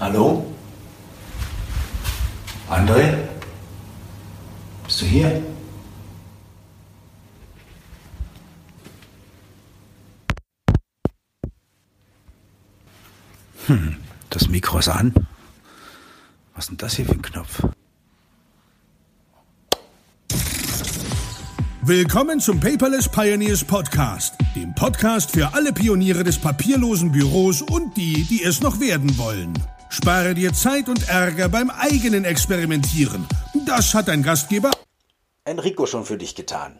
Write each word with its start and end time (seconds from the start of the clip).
Hallo? 0.00 0.46
André? 2.70 3.18
Bist 4.84 5.00
du 5.00 5.06
hier? 5.06 5.42
Hm, 13.66 13.96
das 14.30 14.48
Mikro 14.48 14.78
ist 14.78 14.88
an. 14.88 15.12
Was 16.54 16.66
ist 16.66 16.70
denn 16.70 16.76
das 16.76 16.94
hier 16.94 17.04
für 17.04 17.12
ein 17.12 17.22
Knopf? 17.22 17.64
Willkommen 21.82 22.38
zum 22.38 22.60
Paperless 22.60 23.08
Pioneers 23.08 23.64
Podcast, 23.64 24.36
dem 24.54 24.74
Podcast 24.76 25.32
für 25.32 25.54
alle 25.54 25.72
Pioniere 25.72 26.22
des 26.22 26.38
papierlosen 26.38 27.10
Büros 27.10 27.62
und 27.62 27.96
die, 27.96 28.22
die 28.24 28.44
es 28.44 28.60
noch 28.60 28.78
werden 28.78 29.18
wollen. 29.18 29.54
Spare 29.90 30.34
dir 30.34 30.52
Zeit 30.52 30.88
und 30.88 31.08
Ärger 31.08 31.48
beim 31.48 31.70
eigenen 31.70 32.24
Experimentieren. 32.24 33.26
Das 33.66 33.94
hat 33.94 34.08
dein 34.08 34.22
Gastgeber 34.22 34.70
Enrico 35.44 35.86
schon 35.86 36.04
für 36.04 36.18
dich 36.18 36.34
getan. 36.34 36.78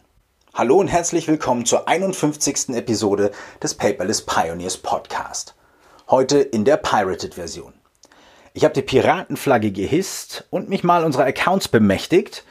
Hallo 0.53 0.77
und 0.77 0.89
herzlich 0.89 1.27
willkommen 1.27 1.65
zur 1.65 1.87
51. 1.87 2.69
Episode 2.69 3.31
des 3.63 3.73
Paperless 3.73 4.25
Pioneers 4.25 4.77
Podcast. 4.77 5.55
Heute 6.07 6.37
in 6.37 6.65
der 6.65 6.77
Pirated-Version. 6.77 7.73
Ich 8.53 8.63
habe 8.63 8.75
die 8.75 8.83
Piratenflagge 8.83 9.71
gehisst 9.71 10.45
und 10.51 10.69
mich 10.69 10.83
mal 10.83 11.03
unserer 11.03 11.25
Accounts 11.25 11.67
bemächtigt. 11.67 12.43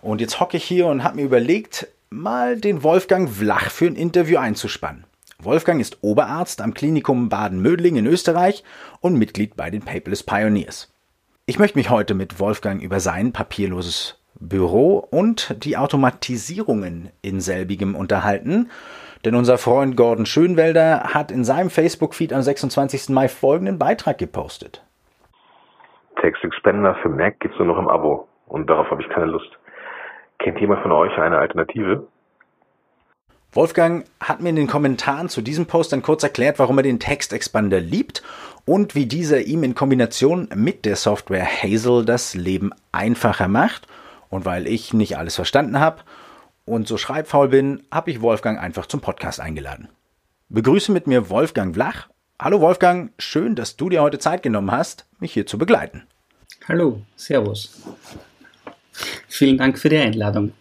Und 0.00 0.20
jetzt 0.20 0.38
hocke 0.38 0.58
ich 0.58 0.64
hier 0.64 0.86
und 0.86 1.02
habe 1.02 1.16
mir 1.16 1.24
überlegt, 1.24 1.88
mal 2.08 2.56
den 2.56 2.84
Wolfgang 2.84 3.28
Vlach 3.28 3.70
für 3.70 3.86
ein 3.86 3.96
Interview 3.96 4.38
einzuspannen. 4.38 5.04
Wolfgang 5.42 5.80
ist 5.80 5.98
Oberarzt 6.02 6.62
am 6.62 6.74
Klinikum 6.74 7.28
Baden-Mödling 7.28 7.96
in 7.96 8.06
Österreich 8.06 8.62
und 9.00 9.18
Mitglied 9.18 9.56
bei 9.56 9.70
den 9.70 9.82
Paperless 9.82 10.22
Pioneers. 10.22 10.92
Ich 11.46 11.58
möchte 11.58 11.76
mich 11.76 11.90
heute 11.90 12.14
mit 12.14 12.40
Wolfgang 12.40 12.80
über 12.80 13.00
sein 13.00 13.32
papierloses 13.32 14.22
Büro 14.40 14.98
und 14.98 15.64
die 15.64 15.76
Automatisierungen 15.76 17.10
in 17.22 17.40
selbigem 17.40 17.94
unterhalten, 17.94 18.70
denn 19.24 19.34
unser 19.34 19.58
Freund 19.58 19.96
Gordon 19.96 20.26
Schönwelder 20.26 21.14
hat 21.14 21.30
in 21.30 21.44
seinem 21.44 21.70
Facebook-Feed 21.70 22.32
am 22.32 22.42
26. 22.42 23.10
Mai 23.10 23.28
folgenden 23.28 23.78
Beitrag 23.78 24.18
gepostet. 24.18 24.84
Text 26.20 26.44
Expander 26.44 26.94
für 27.02 27.08
Mac 27.08 27.40
gibt's 27.40 27.58
nur 27.58 27.68
noch 27.68 27.78
im 27.78 27.88
Abo 27.88 28.28
und 28.46 28.70
darauf 28.70 28.90
habe 28.90 29.02
ich 29.02 29.08
keine 29.08 29.26
Lust. 29.26 29.50
Kennt 30.38 30.60
jemand 30.60 30.82
von 30.82 30.92
euch 30.92 31.16
eine 31.18 31.38
Alternative? 31.38 32.06
Wolfgang 33.54 34.04
hat 34.18 34.40
mir 34.40 34.48
in 34.48 34.56
den 34.56 34.66
Kommentaren 34.66 35.28
zu 35.28 35.40
diesem 35.40 35.66
Post 35.66 35.92
dann 35.92 36.02
kurz 36.02 36.24
erklärt, 36.24 36.58
warum 36.58 36.78
er 36.78 36.82
den 36.82 36.98
Text 36.98 37.32
Expander 37.32 37.78
liebt 37.80 38.24
und 38.64 38.96
wie 38.96 39.06
dieser 39.06 39.42
ihm 39.42 39.62
in 39.62 39.76
Kombination 39.76 40.48
mit 40.56 40.84
der 40.84 40.96
Software 40.96 41.46
Hazel 41.46 42.04
das 42.04 42.34
Leben 42.34 42.72
einfacher 42.90 43.46
macht. 43.46 43.86
Und 44.28 44.44
weil 44.44 44.66
ich 44.66 44.92
nicht 44.92 45.16
alles 45.16 45.36
verstanden 45.36 45.78
habe 45.78 46.02
und 46.64 46.88
so 46.88 46.98
schreibfaul 46.98 47.48
bin, 47.48 47.84
habe 47.92 48.10
ich 48.10 48.20
Wolfgang 48.20 48.58
einfach 48.58 48.86
zum 48.86 49.00
Podcast 49.00 49.38
eingeladen. 49.38 49.88
Begrüße 50.48 50.90
mit 50.90 51.06
mir 51.06 51.30
Wolfgang 51.30 51.74
Vlach. 51.74 52.08
Hallo 52.40 52.60
Wolfgang, 52.60 53.12
schön, 53.20 53.54
dass 53.54 53.76
du 53.76 53.88
dir 53.88 54.02
heute 54.02 54.18
Zeit 54.18 54.42
genommen 54.42 54.72
hast, 54.72 55.06
mich 55.20 55.32
hier 55.32 55.46
zu 55.46 55.58
begleiten. 55.58 56.02
Hallo, 56.66 57.02
Servus. 57.14 57.82
Vielen 59.28 59.58
Dank 59.58 59.78
für 59.78 59.90
die 59.90 59.98
Einladung. 59.98 60.52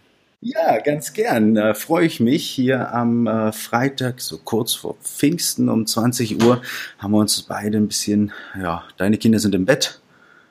Ja, 0.45 0.77
ganz 0.80 1.13
gern. 1.13 1.55
Äh, 1.55 1.73
freue 1.73 2.05
ich 2.05 2.19
mich. 2.19 2.49
Hier 2.49 2.94
am 2.94 3.27
äh, 3.27 3.53
Freitag, 3.53 4.19
so 4.19 4.38
kurz 4.38 4.73
vor 4.73 4.97
Pfingsten 5.02 5.69
um 5.69 5.88
20 5.88 6.44
Uhr, 6.44 6.61
haben 6.97 7.11
wir 7.11 7.19
uns 7.19 7.41
beide 7.44 7.77
ein 7.77 7.88
bisschen, 7.88 8.33
ja, 8.61 8.83
deine 8.97 9.17
Kinder 9.17 9.39
sind 9.39 9.55
im 9.55 9.66
Bett. 9.66 10.02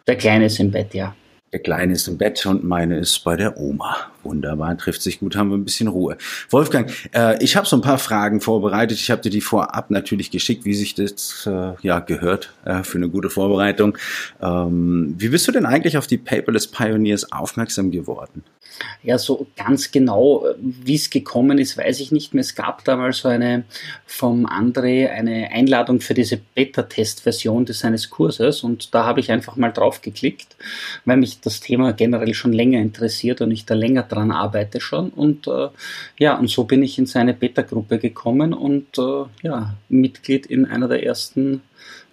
Der 0.06 0.16
Kleine 0.16 0.46
ist 0.46 0.58
im 0.60 0.70
Bett, 0.70 0.94
ja. 0.94 1.14
Der 1.52 1.60
Kleine 1.60 1.92
ist 1.92 2.08
im 2.08 2.16
Bett 2.16 2.46
und 2.46 2.64
meine 2.64 2.98
ist 2.98 3.22
bei 3.22 3.36
der 3.36 3.58
Oma. 3.58 3.94
Wunderbar, 4.22 4.78
trifft 4.78 5.02
sich 5.02 5.20
gut, 5.20 5.36
haben 5.36 5.50
wir 5.50 5.58
ein 5.58 5.64
bisschen 5.66 5.88
Ruhe. 5.88 6.16
Wolfgang, 6.48 6.90
äh, 7.14 7.36
ich 7.44 7.56
habe 7.56 7.66
so 7.66 7.76
ein 7.76 7.82
paar 7.82 7.98
Fragen 7.98 8.40
vorbereitet. 8.40 8.96
Ich 8.96 9.10
habe 9.10 9.20
dir 9.20 9.28
die 9.28 9.42
vorab 9.42 9.90
natürlich 9.90 10.30
geschickt, 10.30 10.64
wie 10.64 10.72
sich 10.72 10.94
das 10.94 11.46
äh, 11.46 11.74
ja 11.82 12.00
gehört 12.00 12.54
äh, 12.64 12.82
für 12.82 12.96
eine 12.96 13.10
gute 13.10 13.28
Vorbereitung. 13.28 13.98
Ähm, 14.40 15.14
wie 15.18 15.28
bist 15.28 15.46
du 15.46 15.52
denn 15.52 15.66
eigentlich 15.66 15.98
auf 15.98 16.06
die 16.06 16.16
Paperless 16.16 16.66
Pioneers 16.68 17.30
aufmerksam 17.30 17.90
geworden? 17.90 18.42
Ja, 19.02 19.18
so 19.18 19.46
ganz 19.56 19.90
genau, 19.90 20.46
wie 20.58 20.94
es 20.94 21.10
gekommen 21.10 21.58
ist, 21.58 21.76
weiß 21.76 22.00
ich 22.00 22.12
nicht 22.12 22.34
mehr. 22.34 22.42
Es 22.42 22.54
gab 22.54 22.84
damals 22.84 23.18
so 23.18 23.28
eine 23.28 23.64
vom 24.06 24.46
André 24.46 25.08
eine 25.08 25.50
Einladung 25.50 26.00
für 26.00 26.14
diese 26.14 26.36
Beta-Test-Version 26.36 27.66
seines 27.66 28.10
Kurses 28.10 28.62
und 28.62 28.94
da 28.94 29.04
habe 29.04 29.20
ich 29.20 29.30
einfach 29.30 29.56
mal 29.56 29.72
drauf 29.72 30.02
geklickt, 30.02 30.56
weil 31.04 31.16
mich 31.16 31.40
das 31.40 31.60
Thema 31.60 31.92
generell 31.92 32.34
schon 32.34 32.52
länger 32.52 32.80
interessiert 32.80 33.40
und 33.40 33.50
ich 33.50 33.64
da 33.64 33.74
länger 33.74 34.02
dran 34.02 34.30
arbeite 34.30 34.80
schon 34.80 35.10
und 35.10 35.46
äh, 35.46 35.68
ja, 36.18 36.38
und 36.38 36.48
so 36.48 36.64
bin 36.64 36.82
ich 36.82 36.98
in 36.98 37.06
seine 37.06 37.34
Beta-Gruppe 37.34 37.98
gekommen 37.98 38.52
und 38.52 38.98
äh, 38.98 39.24
ja, 39.42 39.74
Mitglied 39.88 40.46
in 40.46 40.66
einer 40.66 40.88
der 40.88 41.04
ersten 41.04 41.62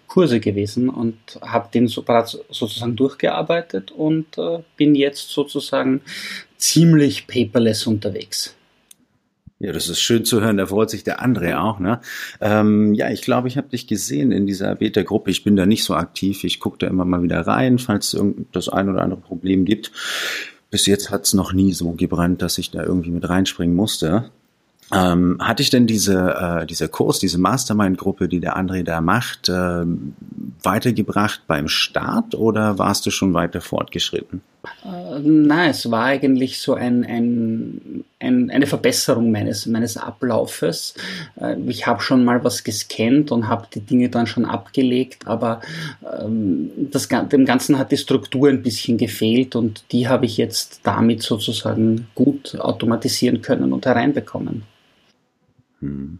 Kurse 0.09 0.39
gewesen 0.39 0.89
und 0.89 1.17
habe 1.41 1.69
den 1.71 1.87
so, 1.87 2.03
sozusagen 2.49 2.95
durchgearbeitet 2.95 3.91
und 3.91 4.37
äh, 4.37 4.59
bin 4.75 4.95
jetzt 4.95 5.29
sozusagen 5.29 6.01
ziemlich 6.59 7.25
paperless 7.25 7.87
unterwegs. 7.87 8.55
Ja, 9.61 9.73
das 9.73 9.89
ist 9.89 9.99
schön 9.99 10.23
zu 10.23 10.39
hören. 10.39 10.55
Da 10.55 10.67
freut 10.67 10.89
sich 10.89 11.03
der 11.03 11.21
André 11.21 11.57
auch. 11.57 11.79
Ne? 11.79 11.99
Ähm, 12.39 12.93
ja, 12.93 13.09
ich 13.09 13.21
glaube, 13.21 13.49
ich 13.49 13.57
habe 13.57 13.67
dich 13.67 13.87
gesehen 13.87 14.31
in 14.31 14.47
dieser 14.47 14.73
Beta-Gruppe. 14.75 15.31
Ich 15.31 15.43
bin 15.43 15.57
da 15.57 15.65
nicht 15.65 15.83
so 15.83 15.95
aktiv. 15.95 16.45
Ich 16.45 16.61
gucke 16.61 16.77
da 16.77 16.87
immer 16.87 17.03
mal 17.03 17.23
wieder 17.23 17.41
rein, 17.41 17.77
falls 17.77 18.13
es 18.13 18.23
das 18.53 18.69
ein 18.69 18.87
oder 18.87 19.01
andere 19.01 19.19
Problem 19.19 19.65
gibt. 19.65 19.91
Bis 20.71 20.85
jetzt 20.85 21.09
hat 21.09 21.25
es 21.25 21.33
noch 21.33 21.51
nie 21.51 21.73
so 21.73 21.91
gebrannt, 21.91 22.41
dass 22.41 22.57
ich 22.57 22.71
da 22.71 22.83
irgendwie 22.83 23.11
mit 23.11 23.27
reinspringen 23.27 23.75
musste. 23.75 24.29
Ähm, 24.93 25.37
hatte 25.39 25.61
ich 25.61 25.69
denn 25.69 25.87
diese, 25.87 26.61
äh, 26.61 26.65
dieser 26.65 26.87
Kurs, 26.87 27.19
diese 27.19 27.37
Mastermind-Gruppe, 27.37 28.29
die 28.29 28.39
der 28.39 28.57
André 28.57 28.83
da 28.83 29.01
macht, 29.01 29.49
äh, 29.49 29.85
weitergebracht 30.63 31.43
beim 31.47 31.67
Start 31.67 32.33
oder 32.33 32.79
warst 32.79 33.05
du 33.05 33.11
schon 33.11 33.33
weiter 33.33 33.61
fortgeschritten? 33.61 34.41
Nein, 34.83 35.69
es 35.69 35.89
war 35.89 36.05
eigentlich 36.05 36.59
so 36.59 36.73
ein, 36.73 37.05
ein, 37.05 38.03
ein, 38.19 38.51
eine 38.51 38.67
Verbesserung 38.67 39.31
meines, 39.31 39.65
meines 39.65 39.95
Ablaufes. 39.95 40.95
Äh, 41.39 41.57
ich 41.67 41.87
habe 41.87 42.01
schon 42.01 42.25
mal 42.25 42.43
was 42.43 42.63
gescannt 42.63 43.31
und 43.31 43.47
habe 43.47 43.67
die 43.73 43.79
Dinge 43.79 44.09
dann 44.09 44.27
schon 44.27 44.45
abgelegt, 44.45 45.27
aber 45.27 45.61
ähm, 46.21 46.71
das, 46.91 47.07
dem 47.07 47.45
Ganzen 47.45 47.77
hat 47.77 47.91
die 47.91 47.97
Struktur 47.97 48.49
ein 48.49 48.61
bisschen 48.61 48.97
gefehlt 48.97 49.55
und 49.55 49.85
die 49.91 50.09
habe 50.09 50.25
ich 50.25 50.35
jetzt 50.37 50.81
damit 50.83 51.23
sozusagen 51.23 52.07
gut 52.13 52.59
automatisieren 52.59 53.41
können 53.41 53.71
und 53.71 53.85
hereinbekommen. 53.85 54.63
Hm. 55.79 56.19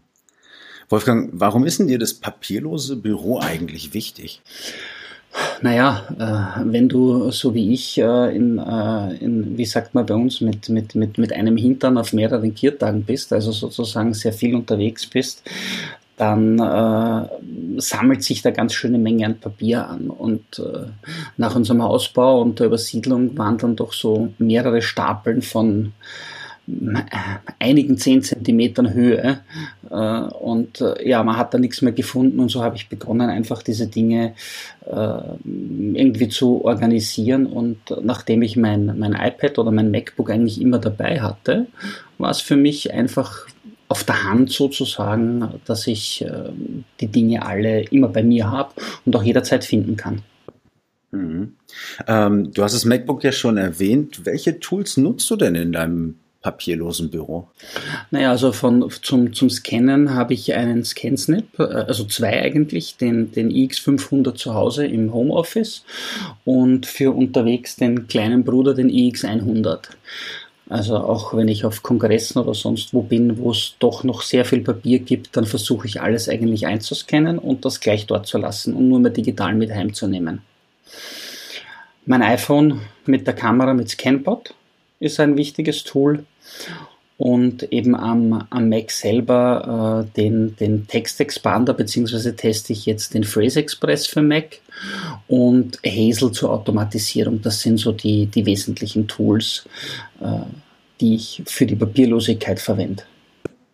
Wolfgang, 0.88 1.30
warum 1.34 1.66
ist 1.66 1.78
denn 1.78 1.88
dir 1.88 1.98
das 1.98 2.14
papierlose 2.14 2.96
Büro 2.96 3.38
eigentlich 3.38 3.94
wichtig? 3.94 4.40
Naja, 5.62 6.02
äh, 6.18 6.60
wenn 6.64 6.88
du 6.88 7.30
so 7.30 7.54
wie 7.54 7.72
ich 7.72 7.98
äh, 7.98 8.34
in, 8.34 8.58
äh, 8.58 9.14
in, 9.16 9.56
wie 9.56 9.64
sagt 9.64 9.94
man 9.94 10.06
bei 10.06 10.14
uns, 10.14 10.40
mit, 10.40 10.68
mit, 10.68 10.94
mit, 10.94 11.18
mit 11.18 11.32
einem 11.32 11.56
Hintern 11.56 11.98
auf 11.98 12.12
mehreren 12.12 12.56
Viertagen 12.56 13.04
bist, 13.04 13.32
also 13.32 13.52
sozusagen 13.52 14.14
sehr 14.14 14.32
viel 14.32 14.54
unterwegs 14.54 15.06
bist, 15.06 15.42
dann 16.16 16.58
äh, 16.58 17.80
sammelt 17.80 18.22
sich 18.22 18.42
da 18.42 18.50
ganz 18.50 18.74
schöne 18.74 18.98
Menge 18.98 19.26
an 19.26 19.38
Papier 19.38 19.88
an. 19.88 20.10
Und 20.10 20.58
äh, 20.58 20.86
nach 21.36 21.54
unserem 21.54 21.80
Ausbau 21.80 22.42
und 22.42 22.58
der 22.58 22.66
Übersiedlung 22.66 23.38
waren 23.38 23.58
dann 23.58 23.76
doch 23.76 23.92
so 23.92 24.32
mehrere 24.38 24.82
Stapeln 24.82 25.42
von 25.42 25.92
einigen 27.58 27.96
zehn 27.96 28.22
Zentimetern 28.22 28.92
Höhe. 28.92 29.40
Äh, 29.90 29.94
und 29.94 30.80
äh, 30.80 31.08
ja, 31.08 31.22
man 31.22 31.36
hat 31.36 31.52
da 31.52 31.58
nichts 31.58 31.82
mehr 31.82 31.92
gefunden 31.92 32.38
und 32.40 32.48
so 32.48 32.62
habe 32.62 32.76
ich 32.76 32.88
begonnen, 32.88 33.28
einfach 33.28 33.62
diese 33.62 33.88
Dinge 33.88 34.34
äh, 34.86 35.18
irgendwie 35.44 36.28
zu 36.28 36.64
organisieren. 36.64 37.46
Und 37.46 37.78
nachdem 38.02 38.42
ich 38.42 38.56
mein, 38.56 38.98
mein 38.98 39.12
iPad 39.12 39.58
oder 39.58 39.72
mein 39.72 39.90
MacBook 39.90 40.30
eigentlich 40.30 40.60
immer 40.60 40.78
dabei 40.78 41.20
hatte, 41.20 41.66
war 42.18 42.30
es 42.30 42.40
für 42.40 42.56
mich 42.56 42.92
einfach 42.92 43.46
auf 43.88 44.04
der 44.04 44.22
Hand 44.22 44.52
sozusagen, 44.52 45.60
dass 45.64 45.88
ich 45.88 46.24
die 47.00 47.06
Dinge 47.08 47.44
alle 47.44 47.82
immer 47.86 48.06
bei 48.06 48.22
mir 48.22 48.48
habe 48.48 48.70
und 49.04 49.16
auch 49.16 49.22
jederzeit 49.24 49.64
finden 49.64 49.96
kann. 49.96 50.22
Mhm. 51.10 51.54
Ähm, 52.06 52.52
du 52.52 52.62
hast 52.62 52.74
das 52.74 52.84
MacBook 52.84 53.24
ja 53.24 53.32
schon 53.32 53.56
erwähnt. 53.56 54.24
Welche 54.24 54.60
Tools 54.60 54.96
nutzt 54.96 55.28
du 55.28 55.34
denn 55.34 55.56
in 55.56 55.72
deinem 55.72 56.20
papierlosen 56.42 57.10
Büro? 57.10 57.48
Naja, 58.10 58.30
also 58.30 58.52
von, 58.52 58.90
zum, 59.02 59.32
zum 59.32 59.50
Scannen 59.50 60.14
habe 60.14 60.34
ich 60.34 60.54
einen 60.54 60.84
ScanSnap, 60.84 61.58
äh, 61.58 61.62
also 61.62 62.04
zwei 62.04 62.40
eigentlich, 62.42 62.96
den, 62.96 63.32
den 63.32 63.50
iX500 63.50 64.34
zu 64.34 64.54
Hause 64.54 64.86
im 64.86 65.12
Homeoffice 65.12 65.84
und 66.44 66.86
für 66.86 67.14
unterwegs 67.14 67.76
den 67.76 68.06
kleinen 68.08 68.44
Bruder, 68.44 68.74
den 68.74 68.90
iX100. 68.90 69.90
Also 70.70 70.96
auch 70.98 71.34
wenn 71.34 71.48
ich 71.48 71.64
auf 71.64 71.82
Kongressen 71.82 72.40
oder 72.40 72.54
sonst 72.54 72.94
wo 72.94 73.02
bin, 73.02 73.38
wo 73.38 73.50
es 73.50 73.74
doch 73.80 74.04
noch 74.04 74.22
sehr 74.22 74.44
viel 74.44 74.60
Papier 74.60 75.00
gibt, 75.00 75.36
dann 75.36 75.44
versuche 75.44 75.88
ich 75.88 76.00
alles 76.00 76.28
eigentlich 76.28 76.66
einzuscannen 76.66 77.38
und 77.38 77.64
das 77.64 77.80
gleich 77.80 78.06
dort 78.06 78.26
zu 78.26 78.38
lassen 78.38 78.74
und 78.74 78.88
nur 78.88 79.00
mehr 79.00 79.10
digital 79.10 79.54
mit 79.54 79.72
heimzunehmen. 79.72 80.42
Mein 82.06 82.22
iPhone 82.22 82.80
mit 83.04 83.26
der 83.26 83.34
Kamera 83.34 83.74
mit 83.74 83.90
Scanbot 83.90 84.54
ist 85.00 85.18
ein 85.18 85.36
wichtiges 85.36 85.82
Tool 85.82 86.24
und 87.20 87.70
eben 87.70 87.94
am, 87.94 88.46
am 88.48 88.68
Mac 88.70 88.90
selber 88.90 90.06
äh, 90.08 90.16
den, 90.16 90.56
den 90.56 90.86
Text 90.86 91.20
Expander, 91.20 91.74
beziehungsweise 91.74 92.34
teste 92.34 92.72
ich 92.72 92.86
jetzt 92.86 93.12
den 93.12 93.24
Phrase 93.24 93.60
Express 93.60 94.06
für 94.06 94.22
Mac 94.22 94.58
und 95.28 95.78
Hazel 95.84 96.32
zur 96.32 96.50
Automatisierung. 96.50 97.42
Das 97.42 97.60
sind 97.60 97.76
so 97.76 97.92
die, 97.92 98.24
die 98.24 98.46
wesentlichen 98.46 99.06
Tools, 99.06 99.68
äh, 100.22 100.46
die 101.02 101.16
ich 101.16 101.42
für 101.44 101.66
die 101.66 101.76
Papierlosigkeit 101.76 102.58
verwende. 102.58 103.02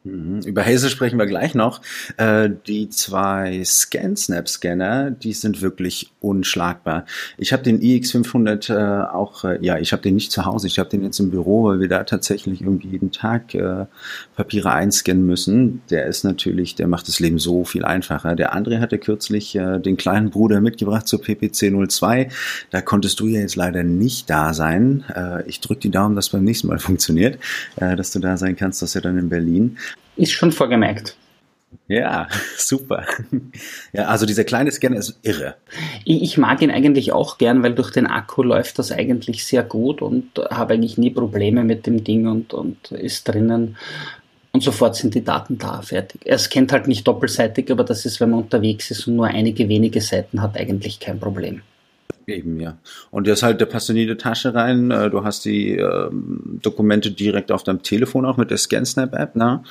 Mhm. 0.06 0.40
Über 0.42 0.64
Hazel 0.64 0.88
sprechen 0.88 1.18
wir 1.18 1.26
gleich 1.26 1.54
noch. 1.54 1.80
Äh, 2.16 2.50
die 2.66 2.88
zwei 2.88 3.62
Scan-Snap-Scanner, 3.64 5.10
die 5.10 5.32
sind 5.32 5.62
wirklich 5.62 6.12
unschlagbar. 6.20 7.04
Ich 7.38 7.52
habe 7.52 7.64
den 7.64 7.80
iX500 7.80 8.72
äh, 8.72 9.06
auch, 9.08 9.44
äh, 9.44 9.58
ja, 9.60 9.78
ich 9.78 9.92
habe 9.92 10.02
den 10.02 10.14
nicht 10.14 10.30
zu 10.30 10.44
Hause, 10.44 10.68
ich 10.68 10.78
habe 10.78 10.88
den 10.88 11.02
jetzt 11.02 11.18
im 11.18 11.30
Büro, 11.30 11.64
weil 11.64 11.80
wir 11.80 11.88
da 11.88 12.04
tatsächlich 12.04 12.60
irgendwie 12.60 12.88
jeden 12.88 13.10
Tag 13.10 13.56
Papiere 14.36 14.72
einscannen 14.72 15.26
müssen. 15.26 15.82
Der 15.90 16.06
ist 16.06 16.24
natürlich, 16.24 16.74
der 16.74 16.86
macht 16.86 17.08
das 17.08 17.20
Leben 17.20 17.38
so 17.38 17.64
viel 17.64 17.84
einfacher. 17.84 18.36
Der 18.36 18.54
André 18.54 18.80
hatte 18.80 18.98
kürzlich 18.98 19.52
den 19.52 19.96
kleinen 19.96 20.30
Bruder 20.30 20.60
mitgebracht 20.60 21.06
zur 21.06 21.20
PPC 21.20 21.72
02. 21.88 22.28
Da 22.70 22.80
konntest 22.80 23.20
du 23.20 23.26
ja 23.26 23.40
jetzt 23.40 23.56
leider 23.56 23.82
nicht 23.82 24.28
da 24.30 24.52
sein. 24.52 25.04
Ich 25.46 25.60
drücke 25.60 25.80
die 25.80 25.90
Daumen, 25.90 26.16
dass 26.16 26.30
beim 26.30 26.44
nächsten 26.44 26.68
Mal 26.68 26.78
funktioniert, 26.78 27.38
dass 27.76 28.10
du 28.10 28.18
da 28.18 28.36
sein 28.36 28.56
kannst, 28.56 28.82
das 28.82 28.90
ist 28.90 28.94
ja 28.94 29.00
dann 29.00 29.18
in 29.18 29.28
Berlin. 29.28 29.76
Ist 30.16 30.32
schon 30.32 30.52
vorgemerkt. 30.52 31.16
Ja, 31.88 32.28
super. 32.56 33.04
Ja, 33.92 34.06
also 34.06 34.26
dieser 34.26 34.44
kleine 34.44 34.70
Scanner 34.72 34.96
ist 34.96 35.18
irre. 35.22 35.56
Ich 36.04 36.38
mag 36.38 36.62
ihn 36.62 36.70
eigentlich 36.70 37.12
auch 37.12 37.38
gern, 37.38 37.62
weil 37.62 37.74
durch 37.74 37.90
den 37.90 38.06
Akku 38.06 38.42
läuft 38.42 38.78
das 38.78 38.92
eigentlich 38.92 39.44
sehr 39.44 39.62
gut 39.62 40.02
und 40.02 40.38
habe 40.50 40.74
eigentlich 40.74 40.98
nie 40.98 41.10
Probleme 41.10 41.64
mit 41.64 41.86
dem 41.86 42.02
Ding 42.04 42.26
und, 42.26 42.54
und 42.54 42.92
ist 42.92 43.28
drinnen. 43.28 43.76
Und 44.52 44.62
sofort 44.62 44.96
sind 44.96 45.14
die 45.14 45.24
Daten 45.24 45.58
da, 45.58 45.82
fertig. 45.82 46.22
Er 46.24 46.38
scannt 46.38 46.72
halt 46.72 46.88
nicht 46.88 47.06
doppelseitig, 47.06 47.70
aber 47.70 47.84
das 47.84 48.06
ist, 48.06 48.20
wenn 48.20 48.30
man 48.30 48.42
unterwegs 48.44 48.90
ist 48.90 49.06
und 49.06 49.16
nur 49.16 49.26
einige 49.26 49.68
wenige 49.68 50.00
Seiten 50.00 50.40
hat, 50.40 50.56
eigentlich 50.56 50.98
kein 50.98 51.20
Problem. 51.20 51.62
Eben, 52.26 52.58
ja. 52.58 52.78
Und 53.11 53.26
der 53.26 53.34
ist 53.34 53.44
halt, 53.44 53.61
der 53.61 53.67
passt 53.67 53.88
in 53.88 53.96
jede 53.96 54.17
Tasche 54.17 54.52
rein. 54.55 54.90
Äh, 54.90 55.11
du 55.11 55.23
hast 55.23 55.44
die 55.44 55.76
ähm, 55.76 56.58
Dokumente 56.61 57.12
direkt 57.12 57.52
auf 57.52 57.62
deinem 57.62 57.82
Telefon 57.82 58.25
auch 58.25 58.37
mit 58.37 58.50
der 58.50 58.58
ScanSnap-App, 58.58 59.37
ne? 59.37 59.62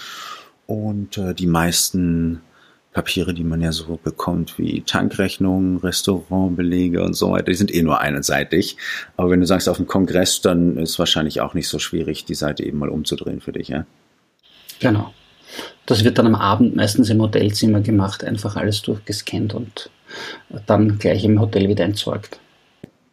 Und 0.65 1.17
äh, 1.17 1.33
die 1.33 1.47
meisten 1.47 2.41
Papiere, 2.93 3.33
die 3.33 3.43
man 3.43 3.61
ja 3.61 3.73
so 3.73 3.99
bekommt, 4.01 4.57
wie 4.57 4.81
Tankrechnungen, 4.81 5.77
Restaurantbelege 5.77 7.03
und 7.03 7.13
so 7.13 7.31
weiter, 7.31 7.51
die 7.51 7.55
sind 7.55 7.75
eh 7.75 7.81
nur 7.81 7.99
einseitig. 7.99 8.77
Aber 9.17 9.29
wenn 9.29 9.41
du 9.41 9.45
sagst 9.45 9.67
auf 9.67 9.75
dem 9.75 9.85
Kongress, 9.85 10.39
dann 10.39 10.77
ist 10.77 10.97
wahrscheinlich 10.97 11.41
auch 11.41 11.53
nicht 11.53 11.67
so 11.67 11.77
schwierig, 11.77 12.23
die 12.23 12.35
Seite 12.35 12.63
eben 12.63 12.79
mal 12.79 12.89
umzudrehen 12.89 13.41
für 13.41 13.51
dich, 13.51 13.67
ja? 13.67 13.85
Genau. 14.79 15.13
Das 15.85 16.05
wird 16.05 16.17
dann 16.17 16.27
am 16.27 16.35
Abend 16.35 16.75
meistens 16.75 17.09
im 17.09 17.21
Hotelzimmer 17.21 17.81
gemacht, 17.81 18.23
einfach 18.23 18.55
alles 18.55 18.81
durchgescannt 18.81 19.53
und 19.53 19.89
dann 20.65 20.97
gleich 20.97 21.25
im 21.25 21.39
Hotel 21.39 21.67
wieder 21.67 21.83
entsorgt. 21.83 22.39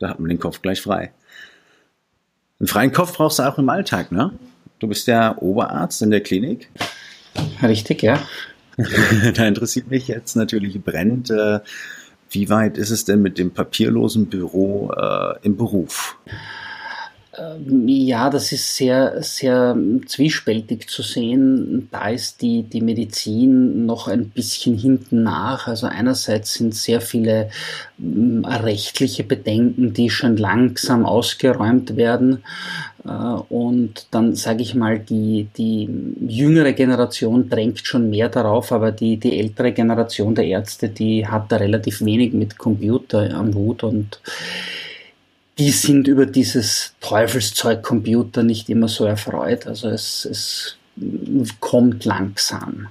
Da 0.02 0.08
hat 0.08 0.18
man 0.18 0.28
den 0.28 0.40
Kopf 0.40 0.60
gleich 0.62 0.82
frei. 0.82 1.12
Einen 2.58 2.66
freien 2.66 2.90
Kopf 2.90 3.16
brauchst 3.16 3.38
du 3.38 3.44
auch 3.44 3.56
im 3.56 3.68
Alltag, 3.68 4.10
ne? 4.10 4.32
Du 4.80 4.88
bist 4.88 5.06
ja 5.06 5.38
Oberarzt 5.38 6.02
in 6.02 6.10
der 6.10 6.20
Klinik. 6.20 6.68
Richtig, 7.62 8.02
ja. 8.02 8.20
da 9.34 9.46
interessiert 9.46 9.90
mich 9.90 10.08
jetzt 10.08 10.34
natürlich 10.34 10.82
brennend, 10.82 11.30
äh, 11.30 11.60
wie 12.30 12.50
weit 12.50 12.78
ist 12.78 12.90
es 12.90 13.04
denn 13.04 13.22
mit 13.22 13.38
dem 13.38 13.52
papierlosen 13.52 14.26
Büro 14.26 14.90
äh, 14.90 15.34
im 15.42 15.56
Beruf? 15.56 16.16
Ja, 17.34 18.28
das 18.28 18.52
ist 18.52 18.76
sehr, 18.76 19.22
sehr 19.22 19.74
zwiespältig 20.04 20.90
zu 20.90 21.00
sehen. 21.00 21.88
Da 21.90 22.10
ist 22.10 22.42
die, 22.42 22.62
die 22.62 22.82
Medizin 22.82 23.86
noch 23.86 24.06
ein 24.06 24.28
bisschen 24.28 24.76
hinten 24.76 25.22
nach. 25.22 25.66
Also 25.66 25.86
einerseits 25.86 26.52
sind 26.52 26.74
sehr 26.74 27.00
viele 27.00 27.48
mm, 27.96 28.44
rechtliche 28.44 29.24
Bedenken, 29.24 29.94
die 29.94 30.10
schon 30.10 30.36
langsam 30.36 31.06
ausgeräumt 31.06 31.96
werden. 31.96 32.44
Äh, 33.06 33.08
und 33.08 34.08
dann 34.10 34.34
sage 34.34 34.60
ich 34.60 34.74
mal, 34.74 34.98
die, 34.98 35.48
die 35.56 35.88
jüngere 36.20 36.74
Generation 36.74 37.48
drängt 37.48 37.86
schon 37.86 38.10
mehr 38.10 38.28
darauf, 38.28 38.72
aber 38.72 38.92
die, 38.92 39.16
die 39.16 39.38
ältere 39.38 39.72
Generation 39.72 40.34
der 40.34 40.44
Ärzte, 40.44 40.90
die 40.90 41.26
hat 41.26 41.50
da 41.50 41.56
relativ 41.56 42.02
wenig 42.04 42.34
mit 42.34 42.58
Computer 42.58 43.34
am 43.34 43.54
Hut 43.54 43.84
und 43.84 44.20
die 45.58 45.70
sind 45.70 46.08
über 46.08 46.26
dieses 46.26 46.94
Teufelszeug 47.00 47.82
Computer 47.82 48.42
nicht 48.42 48.68
immer 48.70 48.88
so 48.88 49.04
erfreut. 49.04 49.66
Also 49.66 49.88
es, 49.88 50.24
es 50.24 50.76
kommt 51.60 52.04
langsam. 52.04 52.88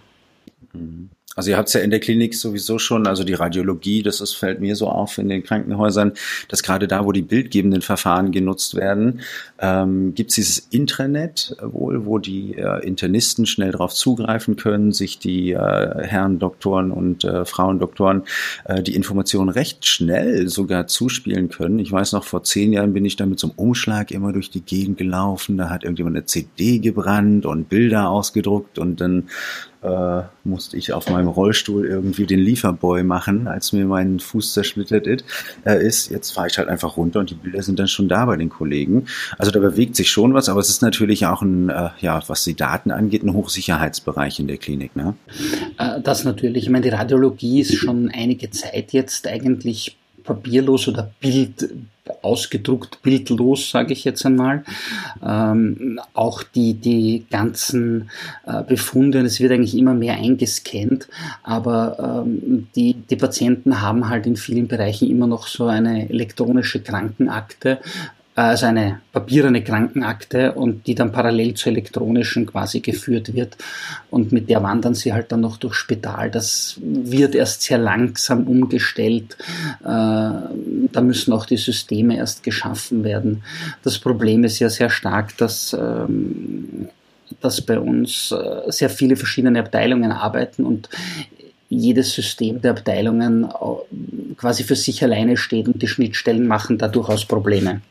Mhm. 0.73 1.09
Also 1.35 1.49
ihr 1.51 1.57
habt 1.57 1.69
es 1.69 1.73
ja 1.73 1.81
in 1.81 1.91
der 1.91 1.99
Klinik 1.99 2.35
sowieso 2.35 2.77
schon, 2.77 3.07
also 3.07 3.23
die 3.23 3.33
Radiologie, 3.33 4.03
das 4.03 4.19
ist, 4.19 4.33
fällt 4.33 4.59
mir 4.59 4.75
so 4.75 4.89
auf 4.89 5.17
in 5.17 5.29
den 5.29 5.43
Krankenhäusern, 5.43 6.13
dass 6.49 6.61
gerade 6.61 6.87
da, 6.87 7.05
wo 7.05 7.11
die 7.11 7.21
bildgebenden 7.21 7.81
Verfahren 7.81 8.31
genutzt 8.31 8.75
werden, 8.75 9.21
ähm, 9.59 10.13
gibt 10.13 10.31
es 10.31 10.35
dieses 10.35 10.57
Intranet 10.71 11.55
wohl, 11.61 12.05
wo 12.05 12.17
die 12.17 12.55
äh, 12.57 12.85
Internisten 12.85 13.45
schnell 13.45 13.71
darauf 13.71 13.93
zugreifen 13.93 14.57
können, 14.57 14.91
sich 14.91 15.19
die 15.19 15.51
äh, 15.51 15.57
Herren 16.03 16.39
Doktoren 16.39 16.91
und 16.91 17.23
äh, 17.23 17.45
Frauen 17.45 17.79
Doktoren 17.79 18.23
äh, 18.65 18.83
die 18.83 18.95
Informationen 18.95 19.49
recht 19.49 19.85
schnell 19.85 20.49
sogar 20.49 20.87
zuspielen 20.87 21.49
können. 21.49 21.79
Ich 21.79 21.91
weiß 21.91 22.11
noch, 22.11 22.25
vor 22.25 22.43
zehn 22.43 22.73
Jahren 22.73 22.93
bin 22.93 23.05
ich 23.05 23.15
da 23.15 23.25
mit 23.25 23.39
so 23.39 23.47
einem 23.47 23.57
Umschlag 23.57 24.11
immer 24.11 24.33
durch 24.33 24.49
die 24.49 24.61
Gegend 24.61 24.97
gelaufen, 24.97 25.57
da 25.57 25.69
hat 25.69 25.83
irgendjemand 25.83 26.17
eine 26.17 26.25
CD 26.25 26.79
gebrannt 26.79 27.45
und 27.45 27.69
Bilder 27.69 28.09
ausgedruckt 28.09 28.77
und 28.79 28.99
dann 28.99 29.29
äh, 29.81 30.21
musste 30.43 30.77
ich 30.77 30.93
auf 30.93 31.09
meinem 31.09 31.27
Rollstuhl 31.27 31.85
irgendwie 31.85 32.25
den 32.25 32.39
Lieferboy 32.39 33.03
machen, 33.03 33.47
als 33.47 33.73
mir 33.73 33.85
mein 33.85 34.19
Fuß 34.19 34.53
zersplittert 34.53 35.23
äh, 35.65 35.85
ist. 35.85 36.11
Jetzt 36.11 36.31
fahre 36.31 36.47
ich 36.47 36.57
halt 36.57 36.67
einfach 36.67 36.97
runter 36.97 37.19
und 37.19 37.29
die 37.29 37.35
Bilder 37.35 37.63
sind 37.63 37.79
dann 37.79 37.87
schon 37.87 38.07
da 38.07 38.25
bei 38.25 38.37
den 38.37 38.49
Kollegen. 38.49 39.07
Also 39.37 39.51
da 39.51 39.59
bewegt 39.59 39.95
sich 39.95 40.11
schon 40.11 40.33
was, 40.33 40.49
aber 40.49 40.59
es 40.59 40.69
ist 40.69 40.81
natürlich 40.81 41.25
auch 41.25 41.41
ein, 41.41 41.69
äh, 41.69 41.89
ja, 41.99 42.21
was 42.27 42.43
die 42.43 42.55
Daten 42.55 42.91
angeht, 42.91 43.23
ein 43.23 43.33
Hochsicherheitsbereich 43.33 44.39
in 44.39 44.47
der 44.47 44.57
Klinik. 44.57 44.95
Ne? 44.95 45.15
Äh, 45.77 46.01
das 46.01 46.23
natürlich. 46.23 46.63
Ich 46.63 46.69
meine, 46.69 46.83
die 46.83 46.89
Radiologie 46.89 47.61
ist 47.61 47.75
schon 47.75 48.09
einige 48.09 48.51
Zeit 48.51 48.93
jetzt 48.93 49.27
eigentlich 49.27 49.97
papierlos 50.23 50.88
oder 50.88 51.11
Bild 51.19 51.69
ausgedruckt, 52.21 53.01
bildlos, 53.01 53.71
sage 53.71 53.93
ich 53.93 54.03
jetzt 54.03 54.25
einmal. 54.25 54.63
Ähm, 55.25 55.99
auch 56.13 56.43
die, 56.43 56.73
die 56.73 57.25
ganzen 57.29 58.09
äh, 58.45 58.63
Befunde, 58.63 59.19
es 59.19 59.39
wird 59.39 59.51
eigentlich 59.51 59.77
immer 59.77 59.93
mehr 59.93 60.15
eingescannt, 60.15 61.07
aber 61.43 62.23
ähm, 62.25 62.67
die, 62.75 62.93
die 62.93 63.15
Patienten 63.15 63.81
haben 63.81 64.09
halt 64.09 64.25
in 64.25 64.35
vielen 64.35 64.67
Bereichen 64.67 65.09
immer 65.09 65.27
noch 65.27 65.47
so 65.47 65.65
eine 65.65 66.09
elektronische 66.09 66.81
Krankenakte, 66.81 67.79
also 68.50 68.65
eine 68.67 69.01
papierene 69.12 69.63
Krankenakte 69.63 70.53
und 70.53 70.88
die 70.88 70.95
dann 70.95 71.12
parallel 71.12 71.53
zur 71.53 71.71
elektronischen 71.71 72.45
quasi 72.45 72.79
geführt 72.79 73.33
wird 73.33 73.57
und 74.10 74.31
mit 74.31 74.50
der 74.50 74.63
wandern 74.63 74.95
sie 74.95 75.13
halt 75.13 75.31
dann 75.31 75.41
noch 75.41 75.57
durchs 75.57 75.77
Spital. 75.77 76.31
Das 76.31 76.77
wird 76.81 77.36
erst 77.36 77.63
sehr 77.63 77.77
langsam 77.77 78.48
umgestellt. 78.48 79.38
Äh, 79.81 79.86
da 79.86 81.01
müssen 81.01 81.33
auch 81.33 81.45
die 81.45 81.57
Systeme 81.57 82.17
erst 82.17 82.43
geschaffen 82.43 83.03
werden. 83.03 83.43
Das 83.83 84.00
Problem 84.00 84.43
ist 84.43 84.60
ja 84.60 84.69
sehr 84.69 84.89
stark, 84.89 85.38
dass 85.38 85.74
ähm, 85.79 86.89
dass 87.39 87.62
bei 87.62 87.79
uns 87.79 88.31
äh, 88.31 88.71
sehr 88.71 88.89
viele 88.89 89.15
verschiedene 89.15 89.60
Abteilungen 89.60 90.12
arbeiten 90.12 90.65
und 90.65 90.89
jedes 91.71 92.13
System 92.13 92.61
der 92.61 92.71
Abteilungen 92.71 93.45
äh, 93.45 94.35
quasi 94.35 94.63
für 94.63 94.75
sich 94.75 95.03
alleine 95.03 95.37
steht 95.37 95.67
und 95.67 95.81
die 95.81 95.87
Schnittstellen 95.87 96.45
machen 96.45 96.77
da 96.77 96.87
durchaus 96.87 97.25
Probleme. 97.25 97.81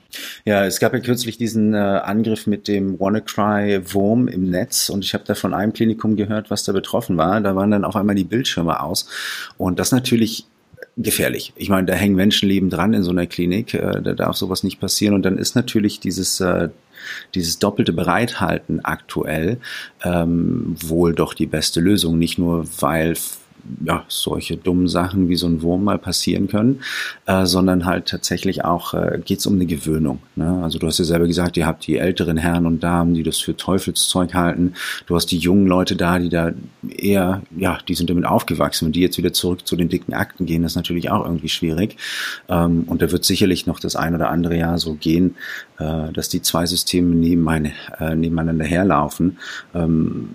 Ja, 0.44 0.64
es 0.66 0.80
gab 0.80 0.92
ja 0.92 1.00
kürzlich 1.00 1.38
diesen 1.38 1.72
äh, 1.72 1.78
Angriff 1.78 2.46
mit 2.46 2.68
dem 2.68 2.98
WannaCry-Wurm 2.98 4.28
im 4.28 4.50
Netz 4.50 4.90
und 4.90 5.04
ich 5.04 5.14
habe 5.14 5.24
da 5.26 5.34
von 5.34 5.54
einem 5.54 5.72
Klinikum 5.72 6.16
gehört, 6.16 6.50
was 6.50 6.64
da 6.64 6.72
betroffen 6.72 7.16
war. 7.16 7.40
Da 7.40 7.56
waren 7.56 7.70
dann 7.70 7.84
auf 7.84 7.96
einmal 7.96 8.16
die 8.16 8.24
Bildschirme 8.24 8.80
aus 8.82 9.08
und 9.56 9.78
das 9.78 9.92
natürlich 9.92 10.46
gefährlich. 10.96 11.52
Ich 11.56 11.70
meine, 11.70 11.86
da 11.86 11.94
hängen 11.94 12.16
Menschenleben 12.16 12.68
dran 12.68 12.92
in 12.92 13.02
so 13.02 13.12
einer 13.12 13.26
Klinik, 13.26 13.72
äh, 13.72 14.02
da 14.02 14.12
darf 14.12 14.36
sowas 14.36 14.62
nicht 14.62 14.80
passieren 14.80 15.14
und 15.14 15.22
dann 15.22 15.38
ist 15.38 15.54
natürlich 15.54 16.00
dieses 16.00 16.40
äh, 16.40 16.68
dieses 17.34 17.58
doppelte 17.58 17.94
Bereithalten 17.94 18.84
aktuell 18.84 19.58
ähm, 20.04 20.76
wohl 20.80 21.14
doch 21.14 21.32
die 21.32 21.46
beste 21.46 21.80
Lösung. 21.80 22.18
Nicht 22.18 22.38
nur, 22.38 22.66
weil 22.80 23.14
ja, 23.84 24.04
solche 24.08 24.56
dummen 24.56 24.88
Sachen 24.88 25.28
wie 25.28 25.36
so 25.36 25.46
ein 25.46 25.62
Wurm 25.62 25.84
mal 25.84 25.98
passieren 25.98 26.48
können, 26.48 26.80
äh, 27.26 27.46
sondern 27.46 27.84
halt 27.84 28.06
tatsächlich 28.06 28.64
auch 28.64 28.94
äh, 28.94 29.20
geht 29.24 29.38
es 29.38 29.46
um 29.46 29.54
eine 29.54 29.66
Gewöhnung. 29.66 30.20
Ne? 30.36 30.60
Also 30.62 30.78
du 30.78 30.86
hast 30.86 30.98
ja 30.98 31.04
selber 31.04 31.26
gesagt, 31.26 31.56
ihr 31.56 31.66
habt 31.66 31.86
die 31.86 31.98
älteren 31.98 32.36
Herren 32.36 32.66
und 32.66 32.82
Damen, 32.82 33.14
die 33.14 33.22
das 33.22 33.38
für 33.38 33.56
Teufelszeug 33.56 34.34
halten. 34.34 34.74
Du 35.06 35.16
hast 35.16 35.26
die 35.26 35.38
jungen 35.38 35.66
Leute 35.66 35.96
da, 35.96 36.18
die 36.18 36.28
da 36.28 36.52
eher, 36.88 37.42
ja, 37.56 37.78
die 37.88 37.94
sind 37.94 38.10
damit 38.10 38.26
aufgewachsen 38.26 38.86
und 38.86 38.96
die 38.96 39.00
jetzt 39.00 39.18
wieder 39.18 39.32
zurück 39.32 39.66
zu 39.66 39.76
den 39.76 39.88
dicken 39.88 40.14
Akten 40.14 40.46
gehen, 40.46 40.62
das 40.62 40.72
ist 40.72 40.76
natürlich 40.76 41.10
auch 41.10 41.24
irgendwie 41.24 41.48
schwierig. 41.48 41.96
Ähm, 42.48 42.84
und 42.86 43.02
da 43.02 43.10
wird 43.10 43.24
sicherlich 43.24 43.66
noch 43.66 43.80
das 43.80 43.96
ein 43.96 44.14
oder 44.14 44.30
andere 44.30 44.56
Jahr 44.56 44.78
so 44.78 44.94
gehen, 44.94 45.36
äh, 45.78 46.12
dass 46.12 46.28
die 46.28 46.42
zwei 46.42 46.66
Systeme 46.66 47.14
nebeneinander, 47.14 47.70
äh, 47.98 48.14
nebeneinander 48.14 48.64
herlaufen. 48.64 49.38
Ähm, 49.74 50.30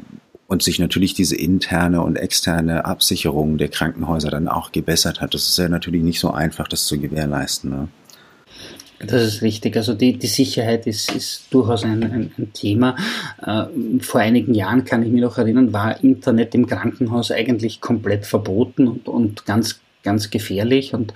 und 0.48 0.62
sich 0.62 0.80
natürlich 0.80 1.14
diese 1.14 1.36
interne 1.36 2.02
und 2.02 2.18
externe 2.18 2.86
Absicherung 2.86 3.58
der 3.58 3.70
Krankenhäuser 3.70 4.30
dann 4.30 4.48
auch 4.48 4.72
gebessert 4.72 5.22
hat. 5.22 5.34
Das 5.34 5.48
ist 5.48 5.58
ja 5.58 5.70
natürlich 5.70 6.04
nicht 6.04 6.20
so 6.20 6.32
einfach, 6.32 6.68
das 6.68 6.86
zu 6.86 7.00
gewährleisten. 7.00 7.70
Ne? 7.72 7.88
Das 9.00 9.24
ist 9.24 9.42
richtig. 9.42 9.76
Also 9.76 9.94
die, 9.94 10.18
die 10.18 10.28
Sicherheit 10.28 10.88
ist, 10.88 11.14
ist 11.14 11.48
durchaus 11.52 11.84
ein, 11.84 12.04
ein, 12.04 12.32
ein 12.38 12.54
Thema. 12.54 12.96
Äh, 13.42 13.66
vor 14.00 14.22
einigen 14.22 14.54
Jahren 14.54 14.86
kann 14.86 15.04
ich 15.04 15.12
mich 15.12 15.22
noch 15.22 15.38
erinnern, 15.38 15.74
war 15.74 16.02
Internet 16.04 16.56
im 16.56 16.68
Krankenhaus 16.68 17.32
eigentlich 17.32 17.82
komplett 17.82 18.26
verboten 18.26 18.88
und, 18.88 19.08
und 19.08 19.46
ganz 19.46 19.82
ganz 20.06 20.30
gefährlich. 20.30 20.94
Und 20.94 21.14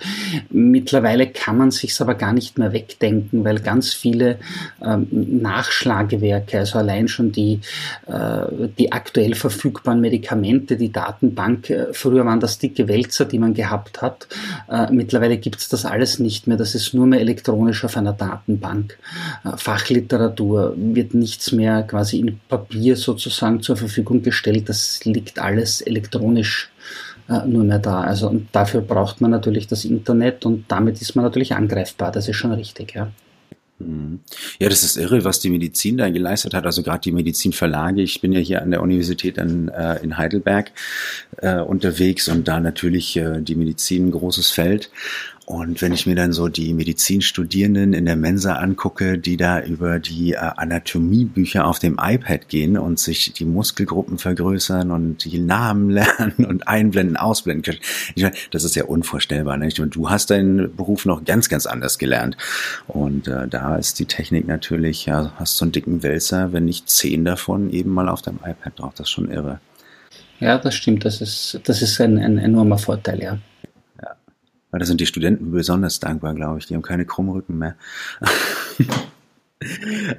mittlerweile 0.50 1.28
kann 1.28 1.56
man 1.56 1.70
sich 1.70 1.98
aber 2.00 2.14
gar 2.14 2.34
nicht 2.34 2.58
mehr 2.58 2.74
wegdenken, 2.74 3.44
weil 3.44 3.60
ganz 3.60 3.94
viele 3.94 4.38
ähm, 4.84 5.06
Nachschlagewerke, 5.10 6.58
also 6.58 6.78
allein 6.78 7.08
schon 7.08 7.32
die, 7.32 7.60
äh, 8.06 8.68
die 8.78 8.92
aktuell 8.92 9.34
verfügbaren 9.34 10.00
Medikamente, 10.00 10.76
die 10.76 10.92
Datenbank, 10.92 11.70
äh, 11.70 11.86
früher 11.92 12.26
waren 12.26 12.40
das 12.40 12.58
dicke 12.58 12.88
Wälzer, 12.88 13.24
die 13.24 13.38
man 13.38 13.54
gehabt 13.54 14.02
hat, 14.02 14.28
äh, 14.68 14.90
mittlerweile 14.92 15.38
gibt 15.38 15.60
es 15.60 15.68
das 15.68 15.86
alles 15.86 16.18
nicht 16.18 16.46
mehr, 16.46 16.56
das 16.56 16.74
ist 16.74 16.92
nur 16.92 17.06
mehr 17.06 17.20
elektronisch 17.20 17.84
auf 17.84 17.96
einer 17.96 18.12
Datenbank. 18.12 18.98
Äh, 19.44 19.56
Fachliteratur 19.56 20.74
wird 20.76 21.14
nichts 21.14 21.52
mehr 21.52 21.82
quasi 21.84 22.18
in 22.18 22.40
Papier 22.48 22.96
sozusagen 22.96 23.62
zur 23.62 23.76
Verfügung 23.76 24.22
gestellt, 24.22 24.68
das 24.68 25.04
liegt 25.04 25.38
alles 25.38 25.80
elektronisch 25.80 26.70
äh, 27.30 27.46
nur 27.46 27.64
mehr 27.64 27.78
da. 27.78 28.00
Also 28.00 28.28
und 28.28 28.48
dafür 28.52 28.80
braucht 28.80 29.20
man 29.20 29.30
natürlich 29.30 29.66
das 29.68 29.84
Internet 29.84 30.44
und 30.44 30.64
damit 30.68 31.00
ist 31.00 31.14
man 31.14 31.24
natürlich 31.24 31.54
angreifbar. 31.54 32.10
Das 32.10 32.28
ist 32.28 32.36
schon 32.36 32.52
richtig, 32.52 32.94
ja. 32.94 33.10
Mhm. 33.78 34.20
Ja, 34.58 34.68
das 34.68 34.82
ist 34.82 34.96
irre, 34.96 35.24
was 35.24 35.40
die 35.40 35.48
Medizin 35.48 35.96
da 35.96 36.10
geleistet 36.10 36.54
hat. 36.54 36.66
Also 36.66 36.82
gerade 36.82 37.00
die 37.00 37.12
Medizinverlage. 37.12 38.02
Ich 38.02 38.20
bin 38.20 38.32
ja 38.32 38.40
hier 38.40 38.62
an 38.62 38.70
der 38.70 38.82
Universität 38.82 39.38
in, 39.38 39.68
äh, 39.68 40.02
in 40.02 40.18
Heidelberg 40.18 40.72
äh, 41.38 41.60
unterwegs 41.60 42.28
und 42.28 42.46
da 42.46 42.60
natürlich 42.60 43.16
äh, 43.16 43.40
die 43.40 43.54
Medizin 43.54 44.08
ein 44.08 44.10
großes 44.10 44.50
Feld. 44.50 44.90
Und 45.50 45.82
wenn 45.82 45.92
ich 45.92 46.06
mir 46.06 46.14
dann 46.14 46.32
so 46.32 46.46
die 46.46 46.72
Medizinstudierenden 46.74 47.92
in 47.92 48.04
der 48.04 48.14
Mensa 48.14 48.54
angucke, 48.54 49.18
die 49.18 49.36
da 49.36 49.60
über 49.60 49.98
die 49.98 50.34
äh, 50.34 50.36
Anatomiebücher 50.36 51.66
auf 51.66 51.80
dem 51.80 51.98
iPad 52.00 52.48
gehen 52.48 52.78
und 52.78 53.00
sich 53.00 53.32
die 53.32 53.44
Muskelgruppen 53.44 54.18
vergrößern 54.18 54.92
und 54.92 55.24
die 55.24 55.40
Namen 55.40 55.90
lernen 55.90 56.44
und 56.46 56.68
einblenden, 56.68 57.16
ausblenden 57.16 57.64
können, 57.64 57.78
ich 58.14 58.22
meine, 58.22 58.36
das 58.52 58.62
ist 58.62 58.76
ja 58.76 58.84
unvorstellbar. 58.84 59.56
Nicht? 59.56 59.80
Und 59.80 59.96
du 59.96 60.08
hast 60.08 60.30
deinen 60.30 60.76
Beruf 60.76 61.04
noch 61.04 61.24
ganz, 61.24 61.48
ganz 61.48 61.66
anders 61.66 61.98
gelernt. 61.98 62.36
Und 62.86 63.26
äh, 63.26 63.48
da 63.48 63.74
ist 63.74 63.98
die 63.98 64.06
Technik 64.06 64.46
natürlich, 64.46 65.06
ja, 65.06 65.32
hast 65.34 65.56
so 65.56 65.64
einen 65.64 65.72
dicken 65.72 66.04
Wälzer, 66.04 66.52
wenn 66.52 66.66
nicht 66.66 66.88
zehn 66.88 67.24
davon 67.24 67.70
eben 67.70 67.90
mal 67.90 68.08
auf 68.08 68.22
deinem 68.22 68.38
iPad 68.38 68.78
drauf. 68.78 68.92
Das 68.94 69.08
ist 69.08 69.10
schon 69.10 69.28
irre. 69.28 69.58
Ja, 70.38 70.58
das 70.58 70.76
stimmt. 70.76 71.04
Das 71.04 71.20
ist, 71.20 71.58
das 71.64 71.82
ist 71.82 72.00
ein, 72.00 72.18
ein 72.18 72.38
enormer 72.38 72.78
Vorteil, 72.78 73.20
ja. 73.20 73.38
Weil 74.70 74.80
da 74.80 74.86
sind 74.86 75.00
die 75.00 75.06
Studenten 75.06 75.50
besonders 75.50 76.00
dankbar, 76.00 76.34
glaube 76.34 76.58
ich. 76.58 76.66
Die 76.66 76.74
haben 76.74 76.82
keine 76.82 77.04
Krummrücken 77.04 77.58
mehr. 77.58 77.74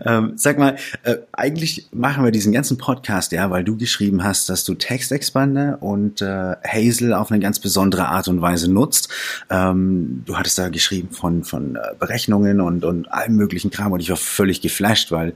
ähm, 0.05 0.33
sag 0.35 0.59
mal, 0.59 0.75
äh, 1.03 1.17
eigentlich 1.31 1.87
machen 1.91 2.23
wir 2.23 2.31
diesen 2.31 2.51
ganzen 2.51 2.77
Podcast, 2.77 3.31
ja, 3.31 3.49
weil 3.49 3.63
du 3.63 3.75
geschrieben 3.75 4.23
hast, 4.23 4.49
dass 4.49 4.63
du 4.63 4.75
Textexpander 4.75 5.81
und 5.81 6.21
äh, 6.21 6.55
Hazel 6.63 7.13
auf 7.13 7.31
eine 7.31 7.39
ganz 7.39 7.59
besondere 7.59 8.07
Art 8.07 8.27
und 8.27 8.41
Weise 8.41 8.71
nutzt. 8.71 9.09
Ähm, 9.49 10.23
du 10.25 10.37
hattest 10.37 10.59
da 10.59 10.69
geschrieben 10.69 11.09
von, 11.11 11.43
von 11.43 11.75
äh, 11.75 11.79
Berechnungen 11.97 12.61
und, 12.61 12.85
und 12.85 13.11
allem 13.11 13.35
möglichen 13.35 13.71
Kram 13.71 13.91
und 13.91 13.99
ich 13.99 14.09
war 14.09 14.17
völlig 14.17 14.61
geflasht, 14.61 15.11
weil 15.11 15.33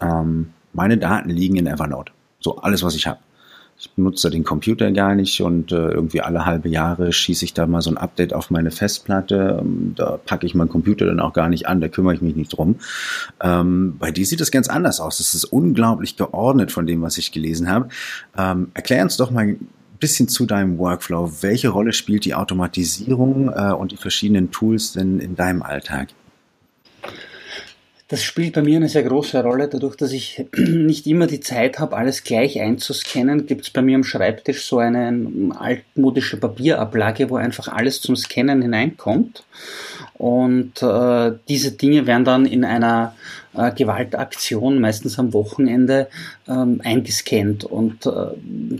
ähm, 0.00 0.50
meine 0.72 0.96
Daten 0.96 1.30
liegen 1.30 1.56
in 1.56 1.66
Evernote. 1.66 2.12
So 2.38 2.58
alles, 2.58 2.82
was 2.82 2.94
ich 2.94 3.06
habe. 3.06 3.18
Ich 3.80 3.90
benutze 3.92 4.28
den 4.28 4.44
Computer 4.44 4.92
gar 4.92 5.14
nicht 5.14 5.40
und 5.40 5.72
äh, 5.72 5.88
irgendwie 5.88 6.20
alle 6.20 6.44
halbe 6.44 6.68
Jahre 6.68 7.14
schieße 7.14 7.46
ich 7.46 7.54
da 7.54 7.66
mal 7.66 7.80
so 7.80 7.88
ein 7.88 7.96
Update 7.96 8.34
auf 8.34 8.50
meine 8.50 8.70
Festplatte. 8.70 9.58
Ähm, 9.62 9.94
da 9.96 10.18
packe 10.18 10.44
ich 10.44 10.54
meinen 10.54 10.68
Computer 10.68 11.06
dann 11.06 11.18
auch 11.18 11.32
gar 11.32 11.48
nicht 11.48 11.66
an, 11.66 11.80
da 11.80 11.88
kümmere 11.88 12.12
ich 12.12 12.20
mich 12.20 12.36
nicht 12.36 12.50
drum. 12.50 12.76
Ähm, 13.40 13.96
bei 13.98 14.10
dir 14.10 14.26
sieht 14.26 14.42
es 14.42 14.50
ganz 14.50 14.68
anders 14.68 15.00
aus. 15.00 15.18
Es 15.18 15.34
ist 15.34 15.44
unglaublich 15.44 16.18
geordnet 16.18 16.72
von 16.72 16.86
dem, 16.86 17.00
was 17.00 17.16
ich 17.16 17.32
gelesen 17.32 17.70
habe. 17.70 17.88
Ähm, 18.36 18.68
erklär 18.74 19.02
uns 19.02 19.16
doch 19.16 19.30
mal 19.30 19.44
ein 19.44 19.68
bisschen 19.98 20.28
zu 20.28 20.44
deinem 20.44 20.76
Workflow. 20.76 21.32
Welche 21.40 21.70
Rolle 21.70 21.94
spielt 21.94 22.26
die 22.26 22.34
Automatisierung 22.34 23.48
äh, 23.48 23.72
und 23.72 23.92
die 23.92 23.96
verschiedenen 23.96 24.50
Tools 24.50 24.92
denn 24.92 25.20
in 25.20 25.36
deinem 25.36 25.62
Alltag? 25.62 26.08
Das 28.10 28.24
spielt 28.24 28.54
bei 28.54 28.62
mir 28.62 28.74
eine 28.76 28.88
sehr 28.88 29.04
große 29.04 29.40
Rolle. 29.40 29.68
Dadurch, 29.68 29.94
dass 29.94 30.10
ich 30.10 30.44
nicht 30.56 31.06
immer 31.06 31.28
die 31.28 31.38
Zeit 31.38 31.78
habe, 31.78 31.96
alles 31.96 32.24
gleich 32.24 32.60
einzuscannen, 32.60 33.46
gibt 33.46 33.62
es 33.62 33.70
bei 33.70 33.82
mir 33.82 33.94
am 33.94 34.02
Schreibtisch 34.02 34.64
so 34.64 34.78
eine 34.78 35.54
altmodische 35.56 36.36
Papierablage, 36.36 37.30
wo 37.30 37.36
einfach 37.36 37.68
alles 37.68 38.00
zum 38.00 38.16
Scannen 38.16 38.62
hineinkommt. 38.62 39.44
Und 40.20 40.82
äh, 40.82 41.32
diese 41.48 41.72
Dinge 41.72 42.06
werden 42.06 42.26
dann 42.26 42.44
in 42.44 42.62
einer 42.62 43.14
äh, 43.54 43.72
Gewaltaktion, 43.72 44.78
meistens 44.78 45.18
am 45.18 45.32
Wochenende, 45.32 46.08
ähm, 46.46 46.82
eingescannt. 46.84 47.64
Und 47.64 48.04
äh, 48.04 48.10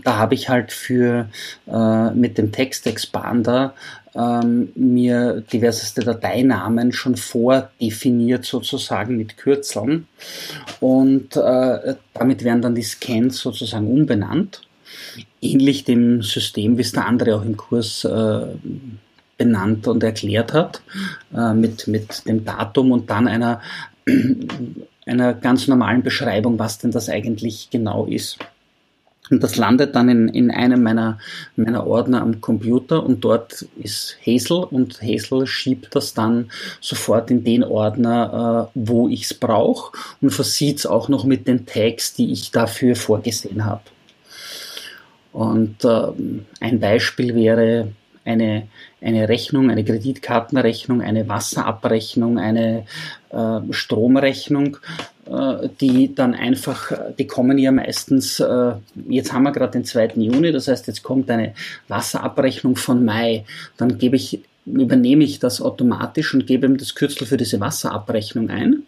da 0.03 0.17
habe 0.17 0.35
ich 0.35 0.49
halt 0.49 0.71
für 0.71 1.29
äh, 1.65 2.11
mit 2.11 2.37
dem 2.37 2.51
Textexpander 2.51 3.73
ähm, 4.13 4.69
mir 4.75 5.41
diverseste 5.51 6.01
Dateinamen 6.01 6.91
schon 6.91 7.15
vordefiniert 7.15 8.45
sozusagen 8.45 9.17
mit 9.17 9.37
Kürzeln 9.37 10.05
und 10.79 11.35
äh, 11.37 11.95
damit 12.13 12.43
werden 12.43 12.61
dann 12.61 12.75
die 12.75 12.83
Scans 12.83 13.39
sozusagen 13.39 13.87
umbenannt. 13.87 14.61
Ähnlich 15.41 15.85
dem 15.85 16.21
System, 16.21 16.77
wie 16.77 16.81
es 16.81 16.91
der 16.91 17.07
andere 17.07 17.35
auch 17.35 17.43
im 17.43 17.57
Kurs 17.57 18.03
äh, 18.03 18.45
benannt 19.41 19.87
und 19.87 20.03
erklärt 20.03 20.53
hat, 20.53 20.83
äh, 21.35 21.55
mit, 21.55 21.87
mit 21.87 22.27
dem 22.27 22.45
Datum 22.45 22.91
und 22.91 23.09
dann 23.09 23.27
einer, 23.27 23.59
einer 25.07 25.33
ganz 25.33 25.67
normalen 25.67 26.03
Beschreibung, 26.03 26.59
was 26.59 26.77
denn 26.77 26.91
das 26.91 27.09
eigentlich 27.09 27.69
genau 27.71 28.05
ist. 28.05 28.37
Und 29.31 29.41
das 29.41 29.55
landet 29.55 29.95
dann 29.95 30.09
in, 30.09 30.27
in 30.27 30.51
einem 30.51 30.83
meiner, 30.83 31.17
meiner 31.55 31.87
Ordner 31.87 32.21
am 32.21 32.39
Computer 32.39 33.03
und 33.03 33.21
dort 33.21 33.65
ist 33.81 34.17
Hazel 34.27 34.57
und 34.69 35.01
Hazel 35.01 35.47
schiebt 35.47 35.95
das 35.95 36.13
dann 36.13 36.51
sofort 36.81 37.31
in 37.31 37.43
den 37.43 37.63
Ordner, 37.63 38.69
äh, 38.69 38.71
wo 38.75 39.07
ich 39.07 39.23
es 39.23 39.33
brauche 39.33 39.97
und 40.21 40.29
versieht 40.29 40.79
es 40.79 40.85
auch 40.85 41.09
noch 41.09 41.23
mit 41.23 41.47
den 41.47 41.65
Tags, 41.65 42.13
die 42.13 42.31
ich 42.31 42.51
dafür 42.51 42.95
vorgesehen 42.95 43.65
habe. 43.65 43.81
Und 45.33 45.83
äh, 45.83 46.11
ein 46.59 46.79
Beispiel 46.79 47.33
wäre 47.33 47.93
eine, 48.25 48.67
eine 49.01 49.29
Rechnung, 49.29 49.69
eine 49.69 49.83
Kreditkartenrechnung, 49.83 51.01
eine 51.01 51.27
Wasserabrechnung, 51.27 52.37
eine 52.37 52.85
äh, 53.29 53.59
Stromrechnung, 53.71 54.77
äh, 55.25 55.69
die 55.79 56.13
dann 56.13 56.33
einfach, 56.33 56.91
die 57.17 57.27
kommen 57.27 57.57
ja 57.57 57.71
meistens, 57.71 58.39
äh, 58.39 58.73
jetzt 59.07 59.33
haben 59.33 59.43
wir 59.43 59.51
gerade 59.51 59.73
den 59.73 59.85
2. 59.85 60.13
Juni, 60.15 60.51
das 60.51 60.67
heißt, 60.67 60.87
jetzt 60.87 61.03
kommt 61.03 61.29
eine 61.29 61.53
Wasserabrechnung 61.87 62.75
von 62.75 63.03
Mai, 63.03 63.45
dann 63.77 63.97
gebe 63.97 64.15
ich 64.15 64.41
übernehme 64.65 65.23
ich 65.23 65.39
das 65.39 65.61
automatisch 65.61 66.33
und 66.33 66.45
gebe 66.45 66.67
ihm 66.67 66.77
das 66.77 66.93
Kürzel 66.95 67.25
für 67.25 67.37
diese 67.37 67.59
Wasserabrechnung 67.59 68.49
ein. 68.49 68.83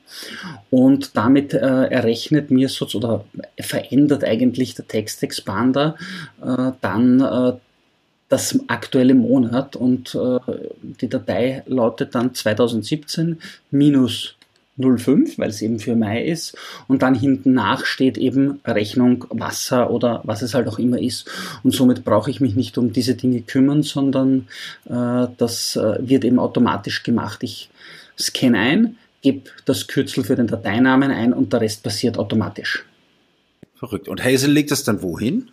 Und 0.70 1.18
damit 1.18 1.54
äh, 1.54 1.58
errechnet 1.58 2.52
mir 2.52 2.70
so 2.70 2.88
oder 2.94 3.26
verändert 3.60 4.24
eigentlich 4.24 4.76
der 4.76 4.88
Textexpander 4.88 5.96
äh, 6.42 6.72
dann 6.82 7.22
äh, 7.22 7.54
das 8.34 8.58
aktuelle 8.68 9.14
Monat 9.14 9.76
und 9.76 10.16
äh, 10.16 10.40
die 11.00 11.08
Datei 11.08 11.62
lautet 11.68 12.16
dann 12.16 12.34
2017 12.34 13.40
minus 13.70 14.34
05, 14.80 15.38
weil 15.38 15.52
es 15.52 15.62
eben 15.62 15.78
für 15.78 15.96
Mai 15.96 16.26
ist. 16.26 16.58
Und 16.88 17.04
dann 17.04 17.14
hinten 17.14 17.54
nach 17.54 17.86
steht 17.86 18.18
eben 18.18 18.60
Rechnung 18.66 19.26
Wasser 19.30 19.92
oder 19.92 20.22
was 20.24 20.42
es 20.42 20.56
halt 20.56 20.68
auch 20.68 20.80
immer 20.80 21.00
ist. 21.00 21.30
Und 21.62 21.76
somit 21.76 22.04
brauche 22.04 22.32
ich 22.32 22.42
mich 22.42 22.56
nicht 22.56 22.80
um 22.80 22.92
diese 22.92 23.14
Dinge 23.14 23.42
kümmern, 23.42 23.84
sondern 23.84 24.48
äh, 24.90 25.28
das 25.38 25.76
äh, 25.76 26.00
wird 26.00 26.26
eben 26.26 26.40
automatisch 26.40 27.04
gemacht. 27.04 27.44
Ich 27.44 27.70
scanne 28.20 28.58
ein, 28.58 28.98
gebe 29.22 29.44
das 29.66 29.86
Kürzel 29.86 30.24
für 30.24 30.36
den 30.36 30.48
Dateinamen 30.48 31.12
ein 31.12 31.34
und 31.34 31.54
der 31.54 31.62
Rest 31.62 31.84
passiert 31.84 32.18
automatisch. 32.18 32.84
Verrückt. 33.76 34.08
Und 34.08 34.26
Hazel 34.26 34.52
legt 34.52 34.72
es 34.72 34.84
dann 34.84 35.04
wohin? 35.04 35.52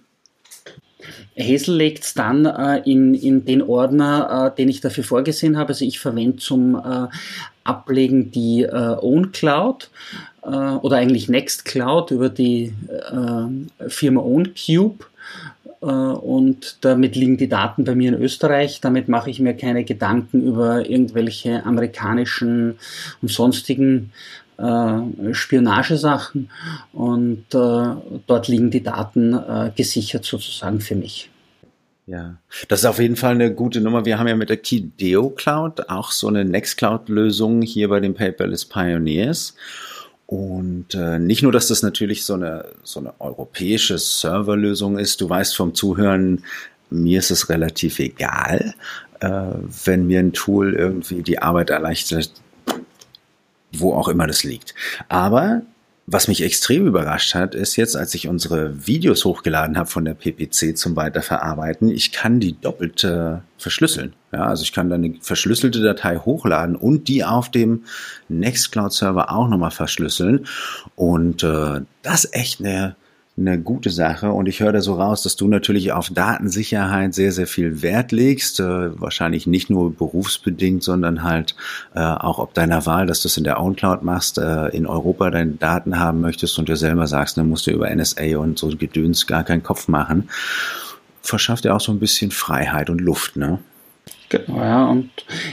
Hazel 1.38 1.76
legt 1.76 2.04
es 2.04 2.14
dann 2.14 2.44
äh, 2.44 2.78
in, 2.84 3.14
in 3.14 3.44
den 3.44 3.62
Ordner, 3.62 4.52
äh, 4.52 4.56
den 4.56 4.68
ich 4.68 4.80
dafür 4.80 5.04
vorgesehen 5.04 5.56
habe. 5.56 5.68
Also 5.68 5.84
ich 5.84 6.00
verwende 6.00 6.36
zum 6.36 6.76
äh, 6.76 7.08
Ablegen 7.64 8.30
die 8.30 8.62
äh, 8.62 8.96
OwnCloud 9.00 9.90
äh, 10.42 10.48
oder 10.48 10.96
eigentlich 10.96 11.28
Nextcloud 11.28 12.10
über 12.10 12.28
die 12.28 12.72
äh, 12.88 13.88
Firma 13.88 14.20
OwnCube. 14.20 15.04
Und 15.82 16.76
damit 16.82 17.16
liegen 17.16 17.38
die 17.38 17.48
Daten 17.48 17.84
bei 17.84 17.94
mir 17.94 18.10
in 18.10 18.22
Österreich. 18.22 18.82
Damit 18.82 19.08
mache 19.08 19.30
ich 19.30 19.40
mir 19.40 19.54
keine 19.54 19.82
Gedanken 19.82 20.46
über 20.46 20.86
irgendwelche 20.86 21.64
amerikanischen 21.64 22.78
und 23.22 23.30
sonstigen 23.30 24.12
äh, 24.60 25.34
Spionagesachen 25.34 26.50
und 26.92 27.44
äh, 27.54 28.20
dort 28.26 28.48
liegen 28.48 28.70
die 28.70 28.82
Daten 28.82 29.34
äh, 29.34 29.70
gesichert 29.74 30.24
sozusagen 30.24 30.80
für 30.80 30.94
mich. 30.94 31.30
Ja, 32.06 32.36
das 32.68 32.80
ist 32.80 32.86
auf 32.86 32.98
jeden 32.98 33.16
Fall 33.16 33.34
eine 33.34 33.54
gute 33.54 33.80
Nummer. 33.80 34.04
Wir 34.04 34.18
haben 34.18 34.26
ja 34.26 34.34
mit 34.34 34.48
der 34.48 34.56
Kideo 34.56 35.30
Cloud 35.30 35.88
auch 35.88 36.10
so 36.10 36.26
eine 36.26 36.44
Nextcloud-Lösung 36.44 37.62
hier 37.62 37.88
bei 37.88 38.00
den 38.00 38.14
Paperless 38.14 38.64
Pioneers. 38.64 39.54
Und 40.26 40.94
äh, 40.94 41.18
nicht 41.18 41.42
nur, 41.42 41.52
dass 41.52 41.68
das 41.68 41.82
natürlich 41.82 42.24
so 42.24 42.34
eine, 42.34 42.66
so 42.82 43.00
eine 43.00 43.14
europäische 43.20 43.98
Serverlösung 43.98 44.98
ist, 44.98 45.20
du 45.20 45.28
weißt 45.28 45.56
vom 45.56 45.74
Zuhören, 45.74 46.44
mir 46.90 47.20
ist 47.20 47.30
es 47.30 47.48
relativ 47.48 47.98
egal, 48.00 48.74
äh, 49.20 49.30
wenn 49.84 50.06
mir 50.06 50.20
ein 50.20 50.32
Tool 50.32 50.74
irgendwie 50.74 51.22
die 51.22 51.40
Arbeit 51.40 51.70
erleichtert, 51.70 52.32
wo 53.72 53.94
auch 53.94 54.08
immer 54.08 54.26
das 54.26 54.44
liegt. 54.44 54.74
Aber 55.08 55.62
was 56.12 56.26
mich 56.26 56.42
extrem 56.42 56.88
überrascht 56.88 57.36
hat, 57.36 57.54
ist 57.54 57.76
jetzt, 57.76 57.96
als 57.96 58.14
ich 58.14 58.26
unsere 58.26 58.86
Videos 58.86 59.24
hochgeladen 59.24 59.78
habe 59.78 59.88
von 59.88 60.04
der 60.04 60.14
PPC 60.14 60.76
zum 60.76 60.96
Weiterverarbeiten, 60.96 61.88
ich 61.88 62.10
kann 62.10 62.40
die 62.40 62.60
doppelt 62.60 63.04
äh, 63.04 63.36
verschlüsseln. 63.58 64.14
Ja, 64.32 64.46
also 64.46 64.64
ich 64.64 64.72
kann 64.72 64.90
dann 64.90 65.04
eine 65.04 65.14
verschlüsselte 65.20 65.80
Datei 65.80 66.16
hochladen 66.16 66.74
und 66.74 67.06
die 67.06 67.24
auf 67.24 67.48
dem 67.48 67.84
Nextcloud-Server 68.28 69.30
auch 69.30 69.46
nochmal 69.46 69.70
verschlüsseln. 69.70 70.46
Und 70.96 71.44
äh, 71.44 71.82
das 72.02 72.28
echt 72.32 72.58
eine 72.58 72.96
eine 73.40 73.58
gute 73.58 73.90
Sache 73.90 74.30
und 74.30 74.46
ich 74.46 74.60
höre 74.60 74.72
da 74.72 74.80
so 74.80 74.94
raus, 74.94 75.22
dass 75.22 75.36
du 75.36 75.48
natürlich 75.48 75.92
auf 75.92 76.10
Datensicherheit 76.10 77.14
sehr, 77.14 77.32
sehr 77.32 77.46
viel 77.46 77.82
Wert 77.82 78.12
legst. 78.12 78.60
Äh, 78.60 79.00
wahrscheinlich 79.00 79.46
nicht 79.46 79.70
nur 79.70 79.92
berufsbedingt, 79.94 80.82
sondern 80.82 81.22
halt 81.22 81.54
äh, 81.94 82.00
auch 82.00 82.38
ob 82.38 82.54
deiner 82.54 82.86
Wahl, 82.86 83.06
dass 83.06 83.22
du 83.22 83.28
es 83.28 83.36
in 83.36 83.44
der 83.44 83.60
OwnCloud 83.60 84.02
machst, 84.02 84.38
äh, 84.38 84.68
in 84.68 84.86
Europa 84.86 85.30
deine 85.30 85.52
Daten 85.52 85.98
haben 85.98 86.20
möchtest 86.20 86.58
und 86.58 86.68
dir 86.68 86.76
selber 86.76 87.06
sagst, 87.06 87.36
dann 87.36 87.48
musst 87.48 87.66
du 87.66 87.70
über 87.70 87.94
NSA 87.94 88.38
und 88.38 88.58
so 88.58 88.68
Gedöns 88.76 89.26
gar 89.26 89.44
keinen 89.44 89.62
Kopf 89.62 89.88
machen. 89.88 90.28
Verschafft 91.22 91.64
dir 91.64 91.74
auch 91.74 91.80
so 91.80 91.92
ein 91.92 91.98
bisschen 91.98 92.30
Freiheit 92.30 92.90
und 92.90 93.00
Luft, 93.00 93.36
ne? 93.36 93.58
Genau, 94.30 94.60
ja. 94.60 94.86
Und 94.86 95.10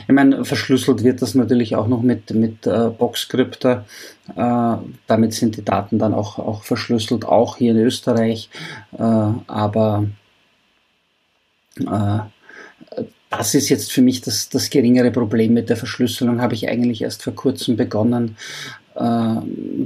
ich 0.08 0.14
meine, 0.14 0.46
verschlüsselt 0.46 1.04
wird 1.04 1.22
das 1.24 1.34
natürlich 1.34 1.76
auch 1.76 1.88
noch 1.88 2.04
mit, 2.04 2.30
mit 2.32 2.68
äh, 2.68 2.90
Boxcrypter. 2.90 3.86
Äh, 4.36 4.76
damit 5.08 5.34
sind 5.34 5.58
die 5.58 5.66
Daten 5.66 5.98
dann 5.98 6.14
auch, 6.14 6.38
auch 6.38 6.64
verschlüsselt, 6.64 7.26
auch 7.26 7.58
hier 7.58 7.72
in 7.72 7.78
Österreich. 7.78 8.50
Äh, 8.94 9.02
aber 9.02 10.06
äh, 11.80 12.20
das 13.32 13.56
ist 13.56 13.70
jetzt 13.70 13.92
für 13.92 14.04
mich 14.04 14.22
das, 14.22 14.50
das 14.50 14.70
geringere 14.70 15.10
Problem 15.10 15.56
mit 15.56 15.70
der 15.70 15.78
Verschlüsselung, 15.78 16.40
habe 16.40 16.54
ich 16.54 16.70
eigentlich 16.70 17.02
erst 17.02 17.24
vor 17.24 17.34
kurzem 17.34 17.78
begonnen. 17.78 18.38
Äh, 18.94 19.36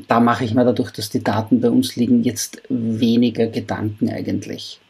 da 0.08 0.20
mache 0.20 0.44
ich 0.44 0.54
mir 0.54 0.66
dadurch, 0.66 0.92
dass 0.92 1.10
die 1.10 1.24
Daten 1.24 1.62
bei 1.62 1.70
uns 1.70 1.96
liegen, 1.96 2.24
jetzt 2.24 2.62
weniger 2.68 3.48
Gedanken 3.48 4.10
eigentlich. 4.10 4.81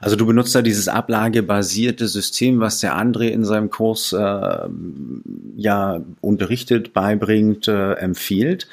Also 0.00 0.16
du 0.16 0.26
benutzt 0.26 0.54
da 0.54 0.62
dieses 0.62 0.88
ablagebasierte 0.88 2.08
System, 2.08 2.60
was 2.60 2.80
der 2.80 2.96
André 2.96 3.28
in 3.28 3.44
seinem 3.44 3.70
Kurs 3.70 4.12
äh, 4.12 4.68
ja 5.56 6.00
unterrichtet, 6.20 6.92
beibringt, 6.92 7.68
äh, 7.68 7.92
empfiehlt. 7.94 8.66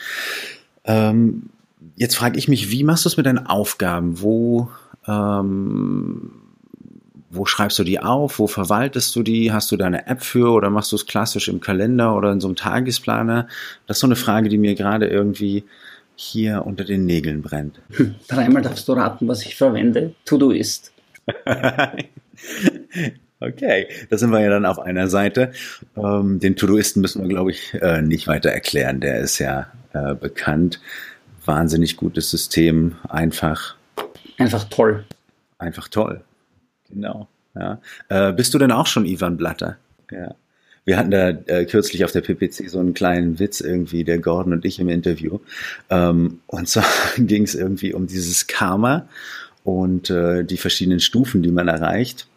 Ähm, 0.86 1.50
jetzt 1.96 2.16
frage 2.16 2.40
ich 2.40 2.48
mich, 2.48 2.72
wie 2.72 2.84
machst 2.84 3.06
du 3.06 3.10
es 3.10 3.18
mit 3.18 3.26
deinen 3.26 3.46
Aufgaben? 3.46 4.22
Wo 4.22 4.70
ähm, 5.08 6.32
wo 7.30 7.46
schreibst 7.46 7.78
du 7.80 7.84
die 7.84 8.00
auf? 8.00 8.40
Wo 8.40 8.48
verwaltest 8.48 9.16
du 9.16 9.24
die? 9.24 9.52
Hast 9.52 9.72
du 9.72 9.78
da 9.78 9.86
eine 9.86 10.08
App 10.08 10.24
für 10.24 10.52
oder 10.52 10.70
machst 10.70 10.92
du 10.92 10.96
es 10.96 11.06
klassisch 11.06 11.48
im 11.50 11.60
Kalender 11.60 12.16
oder 12.16 12.32
in 12.32 12.40
so 12.40 12.48
einem 12.48 12.56
Tagesplaner? 12.56 13.48
Das 13.86 13.98
ist 13.98 14.02
so 14.02 14.08
eine 14.08 14.16
Frage, 14.16 14.50
die 14.50 14.58
mir 14.58 14.76
gerade 14.76 15.08
irgendwie 15.08 15.64
hier 16.20 16.66
unter 16.66 16.84
den 16.84 17.06
Nägeln 17.06 17.44
brennt. 17.44 17.80
Hm, 17.92 18.16
dreimal 18.28 18.64
darfst 18.64 18.88
du 18.88 18.94
raten, 18.94 19.28
was 19.28 19.46
ich 19.46 19.56
verwende. 19.56 20.16
To-Do 20.26 20.50
ist. 20.50 20.92
okay, 23.40 23.88
da 24.10 24.18
sind 24.18 24.32
wir 24.32 24.42
ja 24.42 24.50
dann 24.50 24.66
auf 24.66 24.80
einer 24.80 25.08
Seite. 25.08 25.52
Ähm, 25.96 26.40
den 26.40 26.56
To-Doisten 26.56 27.02
müssen 27.02 27.22
wir, 27.22 27.30
glaube 27.30 27.52
ich, 27.52 27.76
äh, 27.76 28.02
nicht 28.02 28.28
weiter 28.28 28.50
erklären. 28.50 29.00
Der 29.00 29.20
ist 29.20 29.38
ja 29.38 29.68
äh, 29.94 30.16
bekannt. 30.16 30.82
Wahnsinnig 31.46 31.98
gutes 31.98 32.32
System. 32.32 32.96
Einfach. 33.08 33.76
Einfach 34.40 34.64
toll. 34.66 35.06
Einfach 35.60 35.88
toll. 35.88 36.22
Genau. 36.90 37.28
Ja. 37.56 37.80
Äh, 38.10 38.34
bist 38.34 38.54
du 38.54 38.58
denn 38.58 38.72
auch 38.72 38.88
schon 38.88 39.06
Ivan 39.06 39.38
Blatter? 39.38 39.78
Ja. 40.12 40.36
Wir 40.88 40.98
hatten 40.98 41.12
da 41.12 41.32
äh, 41.48 41.66
kürzlich 41.66 42.06
auf 42.06 42.14
der 42.14 42.22
PPC 42.22 42.70
so 42.70 42.80
einen 42.80 42.94
kleinen 42.94 43.40
Witz 43.40 43.60
irgendwie, 43.60 44.06
der 44.06 44.20
Gordon 44.20 44.54
und 44.54 44.64
ich 44.64 44.80
im 44.80 44.88
Interview. 44.88 45.40
Ähm, 45.90 46.40
und 46.48 46.70
zwar 46.70 46.86
ging 47.18 47.44
es 47.44 47.56
irgendwie 47.56 47.94
um 47.94 48.08
dieses 48.08 48.48
Karma 48.48 49.10
und 49.66 50.10
äh, 50.10 50.46
die 50.46 50.56
verschiedenen 50.56 51.02
Stufen, 51.02 51.44
die 51.44 51.52
man 51.52 51.68
erreicht. 51.68 52.28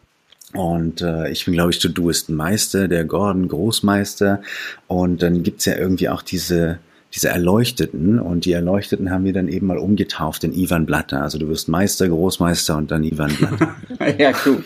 Und 0.52 1.00
äh, 1.00 1.30
ich 1.30 1.44
bin, 1.44 1.54
glaube 1.54 1.70
ich, 1.70 1.78
To-Doisten-Meister, 1.78 2.88
der 2.88 3.04
Gordon 3.04 3.46
Großmeister. 3.46 4.42
Und 4.88 5.22
dann 5.22 5.44
gibt's 5.44 5.66
ja 5.66 5.76
irgendwie 5.76 6.08
auch 6.08 6.22
diese, 6.22 6.80
diese 7.14 7.28
Erleuchteten. 7.28 8.18
Und 8.18 8.44
die 8.44 8.52
Erleuchteten 8.52 9.10
haben 9.10 9.24
wir 9.24 9.32
dann 9.32 9.48
eben 9.48 9.66
mal 9.66 9.78
umgetauft 9.78 10.44
in 10.44 10.52
Ivan 10.52 10.86
Blatter. 10.86 11.22
Also 11.22 11.38
du 11.38 11.48
wirst 11.48 11.68
Meister, 11.68 12.08
Großmeister 12.08 12.76
und 12.76 12.90
dann 12.90 13.04
Ivan 13.04 13.34
Blatter. 13.36 13.76
ja, 14.18 14.32
gut. 14.32 14.64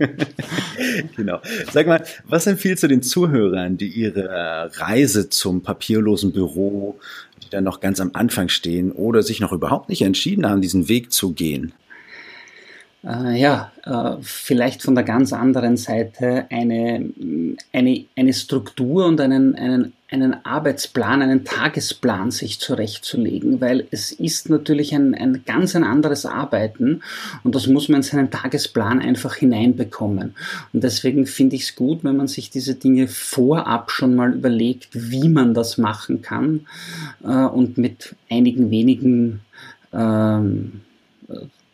genau. 1.16 1.40
Sag 1.72 1.86
mal, 1.86 2.02
was 2.26 2.46
empfiehlst 2.46 2.82
du 2.82 2.88
den 2.88 3.02
Zuhörern, 3.02 3.76
die 3.76 3.88
ihre 3.88 4.70
Reise 4.74 5.28
zum 5.28 5.62
papierlosen 5.62 6.32
Büro 6.32 6.98
die 7.42 7.50
dann 7.50 7.64
noch 7.64 7.80
ganz 7.80 8.00
am 8.00 8.10
Anfang 8.12 8.48
stehen 8.48 8.92
oder 8.92 9.22
sich 9.22 9.40
noch 9.40 9.52
überhaupt 9.52 9.88
nicht 9.88 10.02
entschieden 10.02 10.48
haben, 10.48 10.60
diesen 10.60 10.88
Weg 10.88 11.12
zu 11.12 11.32
gehen? 11.32 11.72
Äh, 13.02 13.40
ja, 13.40 13.72
äh, 13.84 14.16
vielleicht 14.20 14.82
von 14.82 14.94
der 14.94 15.04
ganz 15.04 15.32
anderen 15.32 15.76
Seite 15.76 16.46
eine, 16.50 17.10
eine, 17.72 18.04
eine 18.14 18.32
Struktur 18.34 19.06
und 19.06 19.20
einen, 19.20 19.54
einen, 19.54 19.94
einen 20.10 20.44
Arbeitsplan, 20.44 21.22
einen 21.22 21.44
Tagesplan 21.44 22.30
sich 22.30 22.58
zurechtzulegen, 22.58 23.60
weil 23.60 23.86
es 23.90 24.12
ist 24.12 24.50
natürlich 24.50 24.94
ein, 24.94 25.14
ein 25.14 25.42
ganz 25.46 25.76
ein 25.76 25.84
anderes 25.84 26.26
Arbeiten 26.26 27.02
und 27.44 27.54
das 27.54 27.66
muss 27.66 27.88
man 27.88 27.98
in 27.98 28.02
seinen 28.02 28.30
Tagesplan 28.30 29.00
einfach 29.00 29.36
hineinbekommen. 29.36 30.34
Und 30.72 30.84
deswegen 30.84 31.26
finde 31.26 31.56
ich 31.56 31.62
es 31.62 31.76
gut, 31.76 32.02
wenn 32.02 32.16
man 32.16 32.28
sich 32.28 32.50
diese 32.50 32.74
Dinge 32.74 33.06
vorab 33.06 33.90
schon 33.90 34.14
mal 34.16 34.34
überlegt, 34.34 34.88
wie 34.92 35.28
man 35.28 35.54
das 35.54 35.78
machen 35.78 36.22
kann 36.22 36.66
äh, 37.22 37.28
und 37.28 37.78
mit 37.78 38.16
einigen 38.28 38.70
wenigen 38.70 39.40
ähm, 39.92 40.80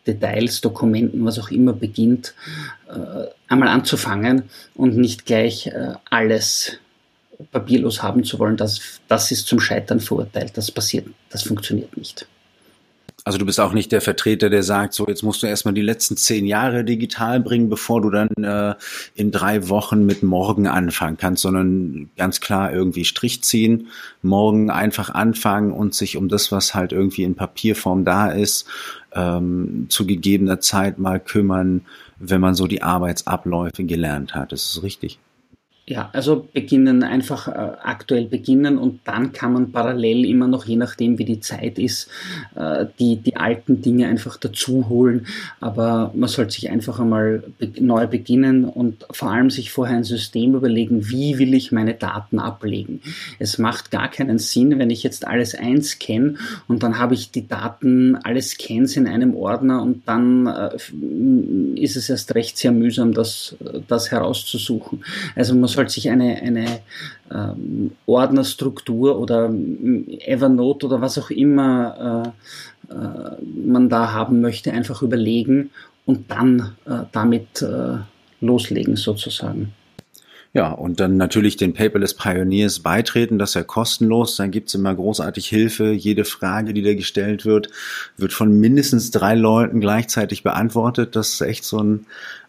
Details, 0.07 0.61
Dokumenten, 0.61 1.25
was 1.25 1.39
auch 1.39 1.51
immer 1.51 1.73
beginnt, 1.73 2.35
äh, 2.89 3.27
einmal 3.49 3.69
anzufangen 3.69 4.45
und 4.75 4.97
nicht 4.97 5.27
gleich 5.27 5.69
äh, 5.69 5.95
alles 6.09 6.79
papierlos 7.51 8.03
haben 8.03 8.25
zu 8.25 8.39
wollen. 8.39 8.57
Das, 8.57 9.01
das 9.09 9.31
ist 9.31 9.47
zum 9.47 9.61
Scheitern 9.61 10.01
verurteilt. 10.01 10.53
Das 10.57 10.71
passiert, 10.71 11.07
das 11.31 11.43
funktioniert 11.43 11.97
nicht. 11.97 12.27
Also 13.27 13.39
du 13.39 13.45
bist 13.45 13.59
auch 13.59 13.73
nicht 13.73 13.91
der 13.91 14.01
Vertreter, 14.01 14.51
der 14.51 14.63
sagt, 14.63 14.95
so 14.95 15.09
jetzt 15.09 15.25
musst 15.25 15.43
du 15.43 15.49
erstmal 15.49 15.75
die 15.75 15.83
letzten 15.83 16.17
zehn 16.17 16.47
Jahre 16.47 16.85
digital 16.85 17.41
bringen, 17.41 17.69
bevor 17.69 18.01
du 18.01 18.11
dann 18.11 18.29
äh, 18.41 18.77
in 19.17 19.33
drei 19.33 19.69
Wochen 19.69 20.07
mit 20.07 20.23
morgen 20.23 20.69
anfangen 20.69 21.17
kannst, 21.17 21.43
sondern 21.43 22.09
ganz 22.17 22.41
klar 22.41 22.73
irgendwie 22.73 23.05
Strich 23.05 23.43
ziehen, 23.43 23.89
morgen 24.23 24.71
einfach 24.71 25.11
anfangen 25.11 25.73
und 25.73 25.93
sich 25.93 26.17
um 26.17 26.29
das, 26.29 26.53
was 26.53 26.77
halt 26.77 26.93
irgendwie 26.93 27.25
in 27.25 27.35
Papierform 27.35 28.05
da 28.05 28.31
ist, 28.31 28.65
ähm, 29.13 29.87
zu 29.89 30.07
gegebener 30.07 30.61
Zeit 30.61 31.01
mal 31.01 31.19
kümmern, 31.19 31.85
wenn 32.21 32.41
man 32.41 32.55
so 32.55 32.69
die 32.69 32.83
Arbeitsabläufe 32.83 33.83
gelernt 33.83 34.37
hat. 34.37 34.53
Das 34.53 34.69
ist 34.69 34.85
richtig. 34.85 35.19
Ja, 35.89 36.11
also 36.13 36.49
beginnen, 36.53 37.05
einfach 37.05 37.47
äh, 37.47 37.53
aktuell 37.53 38.25
beginnen 38.25 38.77
und 38.77 39.03
dann 39.05 39.33
kann 39.33 39.53
man 39.53 39.71
parallel 39.71 40.25
immer 40.25 40.49
noch, 40.49 40.65
je 40.65 40.75
nachdem 40.75 41.17
wie 41.19 41.25
die 41.25 41.39
Zeit 41.39 41.79
ist, 41.79 42.11
äh, 42.57 42.87
die, 42.99 43.19
die 43.19 43.37
alten 43.37 43.83
Dinge 43.83 44.09
einfach 44.09 44.37
dazu 44.37 44.89
holen. 44.89 45.29
Aber 45.61 46.11
man 46.13 46.29
sollte 46.29 46.55
sich 46.55 46.71
einfach 46.71 46.99
einmal 46.99 47.45
be 47.61 47.71
neu 47.79 48.09
beginnen 48.09 48.65
und 48.65 49.07
vor 49.13 49.31
allem 49.31 49.49
sich 49.49 49.71
vorher 49.71 49.97
ein 49.97 50.03
System 50.03 50.57
überlegen, 50.57 51.09
wie 51.09 51.39
will 51.39 51.55
ich 51.55 51.71
meine 51.71 51.95
Daten 51.95 52.41
ablegen. 52.41 53.01
Es 53.39 53.59
macht 53.59 53.93
gar 53.93 54.11
keinen 54.11 54.41
Sinn, 54.41 54.81
wenn 54.81 54.91
ich 54.91 55.05
jetzt 55.05 55.25
alles 55.25 55.55
eins 55.55 56.01
kenne 56.01 56.35
und 56.67 56.83
dann 56.83 56.99
habe 56.99 57.15
ich 57.15 57.31
die 57.31 57.47
Daten, 57.47 58.17
alles 58.25 58.51
Scans 58.51 58.97
in 58.97 59.07
einem 59.07 59.37
Ordner 59.37 59.83
und 59.83 60.03
dann 60.09 60.49
äh, 60.49 61.81
ist 61.81 61.95
es 61.95 62.11
erst 62.11 62.35
recht 62.35 62.59
sehr 62.59 62.73
mühsam, 62.73 63.15
das, 63.15 63.55
das 63.87 64.11
herauszusuchen. 64.11 65.05
Also 65.37 65.55
man 65.55 65.76
sollte 65.77 65.93
sich 65.93 66.11
eine, 66.11 66.43
eine 66.43 66.81
ähm, 67.33 67.93
Ordnerstruktur 68.07 69.19
oder 69.19 69.51
Evernote 70.27 70.87
oder 70.87 71.01
was 71.01 71.19
auch 71.19 71.31
immer 71.31 72.35
äh, 72.91 72.93
äh, 72.93 73.37
man 73.65 73.89
da 73.89 74.13
haben 74.13 74.41
möchte, 74.41 74.73
einfach 74.73 75.03
überlegen 75.03 75.71
und 76.05 76.31
dann 76.31 76.77
äh, 76.87 77.05
damit 77.13 77.63
äh, 77.63 77.99
loslegen 78.41 78.97
sozusagen. 78.97 79.73
Ja, 80.57 80.73
und 80.73 81.01
dann 81.01 81.19
natürlich 81.19 81.59
den 81.59 81.75
Paperless 81.75 82.15
Pioneers 82.15 82.81
beitreten, 82.81 83.39
das 83.39 83.51
ist 83.51 83.57
ja 83.57 83.63
kostenlos. 83.63 84.37
Dann 84.37 84.51
gibt's 84.51 84.75
immer 84.75 84.95
großartig 84.95 85.47
Hilfe. 85.47 85.93
Jede 85.93 86.25
Frage, 86.25 86.73
die 86.73 86.81
da 86.81 86.95
gestellt 86.95 87.45
wird, 87.45 87.69
wird 88.17 88.33
von 88.33 88.59
mindestens 88.59 89.11
drei 89.11 89.35
Leuten 89.35 89.81
gleichzeitig 89.81 90.43
beantwortet. 90.43 91.15
Das 91.15 91.35
ist 91.35 91.41
echt 91.43 91.65
so, 91.65 91.81
ein, 91.81 92.07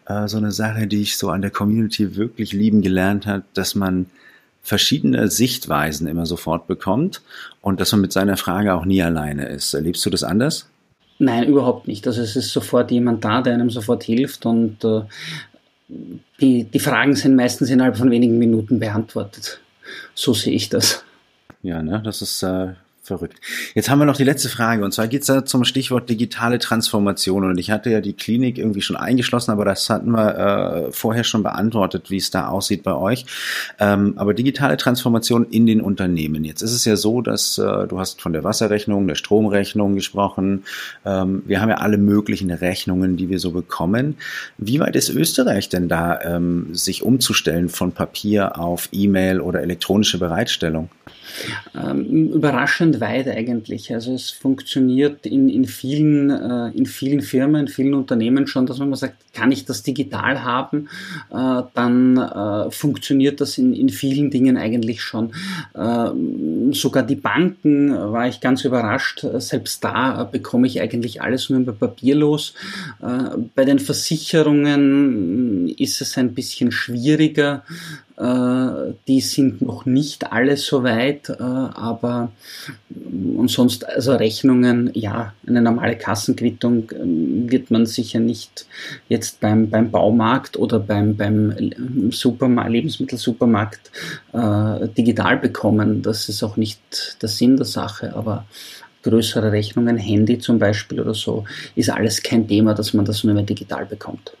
äh, 0.08 0.26
so 0.26 0.38
eine 0.38 0.52
Sache, 0.52 0.86
die 0.86 1.02
ich 1.02 1.16
so 1.16 1.30
an 1.30 1.42
der 1.42 1.50
Community 1.50 2.16
wirklich 2.16 2.52
lieben 2.52 2.82
gelernt 2.82 3.26
hat, 3.26 3.44
dass 3.54 3.74
man 3.74 4.06
verschiedene 4.62 5.28
Sichtweisen 5.28 6.06
immer 6.06 6.26
sofort 6.26 6.66
bekommt 6.66 7.22
und 7.62 7.80
dass 7.80 7.92
man 7.92 8.00
mit 8.00 8.12
seiner 8.12 8.36
Frage 8.36 8.74
auch 8.74 8.84
nie 8.84 9.02
alleine 9.02 9.48
ist. 9.48 9.72
Erlebst 9.74 10.04
du 10.04 10.10
das 10.10 10.24
anders? 10.24 10.68
Nein, 11.18 11.44
überhaupt 11.44 11.88
nicht. 11.88 12.06
Also 12.06 12.22
es 12.22 12.36
ist 12.36 12.52
sofort 12.52 12.90
jemand 12.90 13.24
da, 13.24 13.42
der 13.42 13.54
einem 13.54 13.70
sofort 13.70 14.04
hilft 14.04 14.46
und 14.46 14.84
äh, 14.84 15.02
die, 16.40 16.64
die 16.64 16.78
Fragen 16.78 17.16
sind 17.16 17.34
meistens 17.34 17.70
innerhalb 17.70 17.96
von 17.96 18.10
wenigen 18.10 18.38
Minuten 18.38 18.78
beantwortet. 18.78 19.60
So 20.14 20.34
sehe 20.34 20.52
ich 20.52 20.68
das. 20.68 21.02
Ja, 21.62 21.82
ne, 21.82 22.00
das 22.04 22.22
ist 22.22 22.42
äh, 22.42 22.74
verrückt. 23.08 23.40
Jetzt 23.74 23.90
haben 23.90 23.98
wir 23.98 24.04
noch 24.04 24.16
die 24.16 24.24
letzte 24.24 24.48
Frage 24.48 24.84
und 24.84 24.92
zwar 24.92 25.08
geht 25.08 25.22
es 25.22 25.26
da 25.26 25.44
zum 25.44 25.64
Stichwort 25.64 26.08
digitale 26.08 26.58
Transformation 26.58 27.44
und 27.44 27.58
ich 27.58 27.70
hatte 27.70 27.90
ja 27.90 28.00
die 28.00 28.12
Klinik 28.12 28.58
irgendwie 28.58 28.82
schon 28.82 28.96
eingeschlossen, 28.96 29.50
aber 29.50 29.64
das 29.64 29.90
hatten 29.90 30.12
wir 30.12 30.36
äh, 30.88 30.92
vorher 30.92 31.24
schon 31.24 31.42
beantwortet, 31.42 32.10
wie 32.10 32.18
es 32.18 32.30
da 32.30 32.48
aussieht 32.48 32.82
bei 32.84 32.94
euch. 32.94 33.26
Ähm, 33.80 34.14
aber 34.16 34.34
digitale 34.34 34.76
Transformation 34.76 35.46
in 35.50 35.66
den 35.66 35.80
Unternehmen. 35.80 36.44
Jetzt 36.44 36.62
ist 36.62 36.72
es 36.72 36.84
ja 36.84 36.96
so, 36.96 37.20
dass 37.20 37.58
äh, 37.58 37.86
du 37.86 37.98
hast 37.98 38.22
von 38.22 38.32
der 38.32 38.44
Wasserrechnung, 38.44 39.08
der 39.08 39.14
Stromrechnung 39.16 39.94
gesprochen. 39.94 40.64
Ähm, 41.04 41.42
wir 41.46 41.60
haben 41.60 41.70
ja 41.70 41.76
alle 41.76 41.98
möglichen 41.98 42.50
Rechnungen, 42.50 43.16
die 43.16 43.28
wir 43.28 43.38
so 43.38 43.50
bekommen. 43.50 44.16
Wie 44.58 44.80
weit 44.80 44.96
ist 44.96 45.08
Österreich 45.08 45.68
denn 45.68 45.88
da, 45.88 46.20
ähm, 46.22 46.74
sich 46.74 47.02
umzustellen 47.02 47.68
von 47.68 47.92
Papier 47.92 48.58
auf 48.58 48.88
E-Mail 48.92 49.40
oder 49.40 49.62
elektronische 49.62 50.18
Bereitstellung? 50.18 50.90
Ähm, 51.74 52.32
überraschend 52.32 53.00
weit 53.00 53.28
eigentlich. 53.28 53.92
Also 53.92 54.14
es 54.14 54.30
funktioniert 54.30 55.26
in, 55.26 55.48
in, 55.48 55.64
vielen, 55.66 56.30
äh, 56.30 56.70
in 56.76 56.86
vielen 56.86 57.20
Firmen, 57.20 57.62
in 57.62 57.68
vielen 57.68 57.94
Unternehmen 57.94 58.46
schon, 58.46 58.66
dass 58.66 58.78
man 58.78 58.90
mal 58.90 58.96
sagt, 58.96 59.16
kann 59.32 59.52
ich 59.52 59.64
das 59.64 59.82
digital 59.82 60.42
haben, 60.42 60.88
äh, 61.30 61.62
dann 61.74 62.16
äh, 62.16 62.70
funktioniert 62.70 63.40
das 63.40 63.58
in, 63.58 63.72
in 63.72 63.88
vielen 63.88 64.30
Dingen 64.30 64.56
eigentlich 64.56 65.02
schon. 65.02 65.32
Äh, 65.74 66.10
sogar 66.72 67.04
die 67.04 67.14
Banken 67.16 67.92
äh, 67.92 68.12
war 68.12 68.26
ich 68.26 68.40
ganz 68.40 68.64
überrascht. 68.64 69.24
Selbst 69.38 69.84
da 69.84 70.22
äh, 70.22 70.26
bekomme 70.30 70.66
ich 70.66 70.80
eigentlich 70.80 71.22
alles 71.22 71.50
nur 71.50 71.60
über 71.60 71.72
Papier 71.72 72.16
los. 72.16 72.54
bei 73.54 73.64
den 73.64 73.78
Versicherungen 73.78 75.68
ist 75.68 76.00
es 76.00 76.18
ein 76.18 76.34
bisschen 76.34 76.72
schwieriger. 76.72 77.62
Äh, 78.18 78.94
die 79.06 79.20
sind 79.20 79.62
noch 79.62 79.86
nicht 79.86 80.32
alle 80.32 80.56
so 80.56 80.82
weit, 80.82 81.28
äh, 81.28 81.34
aber 81.40 82.32
und 82.90 83.48
sonst, 83.48 83.88
also 83.88 84.14
Rechnungen, 84.16 84.90
ja, 84.94 85.34
eine 85.46 85.62
normale 85.62 85.96
Kassenquittung 85.96 86.90
wird 86.90 87.70
man 87.70 87.86
sicher 87.86 88.18
nicht 88.18 88.66
jetzt 89.08 89.38
beim, 89.40 89.70
beim 89.70 89.92
Baumarkt 89.92 90.56
oder 90.56 90.80
beim, 90.80 91.16
beim 91.16 92.10
Supermarkt, 92.10 92.72
Lebensmittelsupermarkt 92.72 93.92
äh, 94.32 94.88
digital 94.88 95.36
bekommen. 95.36 96.02
Das 96.02 96.28
ist 96.28 96.42
auch 96.42 96.56
nicht 96.56 97.16
der 97.22 97.28
Sinn 97.28 97.56
der 97.56 97.66
Sache, 97.66 98.16
aber 98.16 98.46
größere 99.04 99.52
Rechnungen, 99.52 99.96
Handy 99.96 100.40
zum 100.40 100.58
Beispiel 100.58 101.00
oder 101.00 101.14
so, 101.14 101.44
ist 101.76 101.90
alles 101.90 102.22
kein 102.22 102.48
Thema, 102.48 102.74
dass 102.74 102.94
man 102.94 103.04
das 103.04 103.22
nur 103.22 103.34
mehr 103.34 103.44
digital 103.44 103.86
bekommt. 103.86 104.32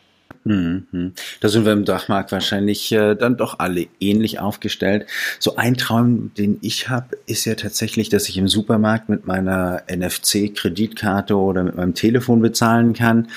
Mhm. 0.48 1.12
Da 1.40 1.48
sind 1.50 1.66
wir 1.66 1.72
im 1.72 1.84
Dachmarkt 1.84 2.32
wahrscheinlich 2.32 2.90
äh, 2.92 3.14
dann 3.14 3.36
doch 3.36 3.58
alle 3.58 3.86
ähnlich 4.00 4.40
aufgestellt. 4.40 5.06
So 5.38 5.56
ein 5.56 5.76
Traum, 5.76 6.32
den 6.38 6.56
ich 6.62 6.88
habe, 6.88 7.18
ist 7.26 7.44
ja 7.44 7.54
tatsächlich, 7.54 8.08
dass 8.08 8.30
ich 8.30 8.38
im 8.38 8.48
Supermarkt 8.48 9.10
mit 9.10 9.26
meiner 9.26 9.82
NFC-Kreditkarte 9.94 11.36
oder 11.36 11.64
mit 11.64 11.76
meinem 11.76 11.92
Telefon 11.92 12.40
bezahlen 12.40 12.94
kann 12.94 13.28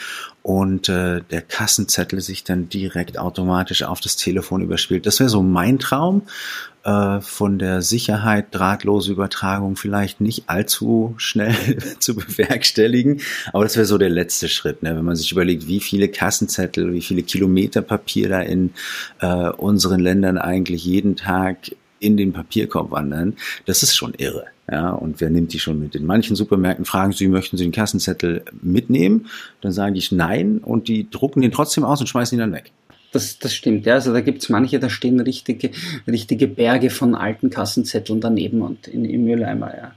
und 0.43 0.89
äh, 0.89 1.21
der 1.29 1.41
Kassenzettel 1.41 2.21
sich 2.21 2.43
dann 2.43 2.69
direkt 2.69 3.17
automatisch 3.17 3.83
auf 3.83 3.99
das 3.99 4.15
Telefon 4.15 4.61
überspielt. 4.61 5.05
Das 5.05 5.19
wäre 5.19 5.29
so 5.29 5.43
mein 5.43 5.77
Traum. 5.79 6.23
Äh, 6.83 7.21
von 7.21 7.59
der 7.59 7.83
Sicherheit 7.83 8.47
drahtlose 8.49 9.11
Übertragung 9.11 9.75
vielleicht 9.75 10.19
nicht 10.19 10.49
allzu 10.49 11.13
schnell 11.17 11.53
zu 11.99 12.15
bewerkstelligen, 12.15 13.21
aber 13.53 13.65
das 13.65 13.75
wäre 13.75 13.85
so 13.85 13.99
der 13.99 14.09
letzte 14.09 14.49
Schritt, 14.49 14.81
ne? 14.81 14.95
wenn 14.95 15.05
man 15.05 15.15
sich 15.15 15.31
überlegt, 15.31 15.67
wie 15.67 15.79
viele 15.79 16.07
Kassenzettel, 16.07 16.91
wie 16.91 17.01
viele 17.01 17.21
Kilometer 17.21 17.83
Papier 17.83 18.29
da 18.29 18.41
in 18.41 18.71
äh, 19.19 19.49
unseren 19.49 19.99
Ländern 19.99 20.39
eigentlich 20.39 20.83
jeden 20.83 21.15
Tag 21.15 21.69
in 21.99 22.17
den 22.17 22.33
Papierkorb 22.33 22.89
wandern, 22.89 23.35
das 23.67 23.83
ist 23.83 23.95
schon 23.95 24.15
irre. 24.15 24.45
Ja, 24.71 24.91
und 24.91 25.19
wer 25.19 25.29
nimmt 25.29 25.51
die 25.51 25.59
schon 25.59 25.79
mit? 25.79 25.95
In 25.95 26.05
manchen 26.05 26.37
Supermärkten 26.37 26.85
fragen 26.85 27.11
sie, 27.11 27.27
möchten 27.27 27.57
sie 27.57 27.65
den 27.65 27.73
Kassenzettel 27.73 28.45
mitnehmen? 28.61 29.27
Dann 29.59 29.73
sage 29.73 29.97
ich 29.97 30.13
nein 30.13 30.59
und 30.59 30.87
die 30.87 31.09
drucken 31.09 31.41
den 31.41 31.51
trotzdem 31.51 31.83
aus 31.83 31.99
und 31.99 32.07
schmeißen 32.07 32.37
ihn 32.37 32.39
dann 32.39 32.53
weg. 32.53 32.71
Das, 33.11 33.37
das 33.37 33.53
stimmt, 33.53 33.85
ja. 33.85 33.95
Also 33.95 34.13
da 34.13 34.21
gibt's 34.21 34.47
manche, 34.47 34.79
da 34.79 34.89
stehen 34.89 35.19
richtige, 35.19 35.71
richtige 36.07 36.47
Berge 36.47 36.89
von 36.89 37.15
alten 37.15 37.49
Kassenzetteln 37.49 38.21
daneben 38.21 38.61
und 38.61 38.87
in, 38.87 39.03
im 39.03 39.25
Mülleimer, 39.25 39.75
ja. 39.75 39.91